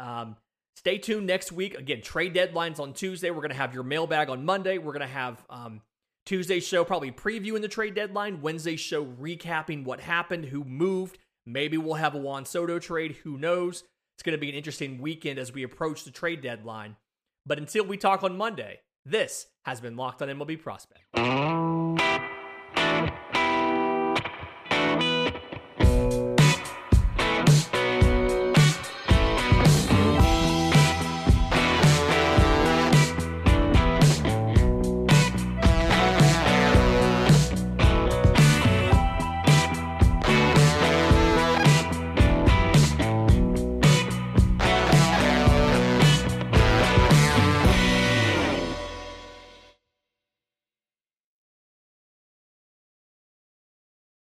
Um, 0.00 0.34
stay 0.76 0.98
tuned 0.98 1.26
next 1.26 1.52
week. 1.52 1.74
Again, 1.74 2.02
trade 2.02 2.34
deadlines 2.34 2.80
on 2.80 2.92
Tuesday. 2.92 3.30
We're 3.30 3.36
going 3.36 3.50
to 3.50 3.56
have 3.56 3.74
your 3.74 3.84
mailbag 3.84 4.28
on 4.30 4.44
Monday. 4.44 4.78
We're 4.78 4.92
going 4.92 5.06
to 5.06 5.14
have 5.14 5.44
um, 5.50 5.82
Tuesday's 6.26 6.66
show 6.66 6.84
probably 6.84 7.12
previewing 7.12 7.62
the 7.62 7.68
trade 7.68 7.94
deadline. 7.94 8.40
Wednesday's 8.40 8.80
show 8.80 9.04
recapping 9.04 9.84
what 9.84 10.00
happened, 10.00 10.46
who 10.46 10.64
moved. 10.64 11.18
Maybe 11.46 11.76
we'll 11.76 11.94
have 11.94 12.14
a 12.14 12.18
Juan 12.18 12.44
Soto 12.44 12.78
trade. 12.78 13.16
Who 13.24 13.38
knows? 13.38 13.84
It's 14.16 14.22
going 14.22 14.36
to 14.36 14.40
be 14.40 14.48
an 14.48 14.54
interesting 14.54 15.00
weekend 15.00 15.38
as 15.38 15.52
we 15.52 15.62
approach 15.62 16.04
the 16.04 16.10
trade 16.10 16.40
deadline. 16.40 16.96
But 17.44 17.58
until 17.58 17.84
we 17.84 17.96
talk 17.96 18.22
on 18.22 18.36
Monday, 18.36 18.80
this 19.04 19.46
has 19.64 19.80
been 19.80 19.96
Locked 19.96 20.22
on 20.22 20.28
MLB 20.28 20.62
Prospect. 20.62 21.02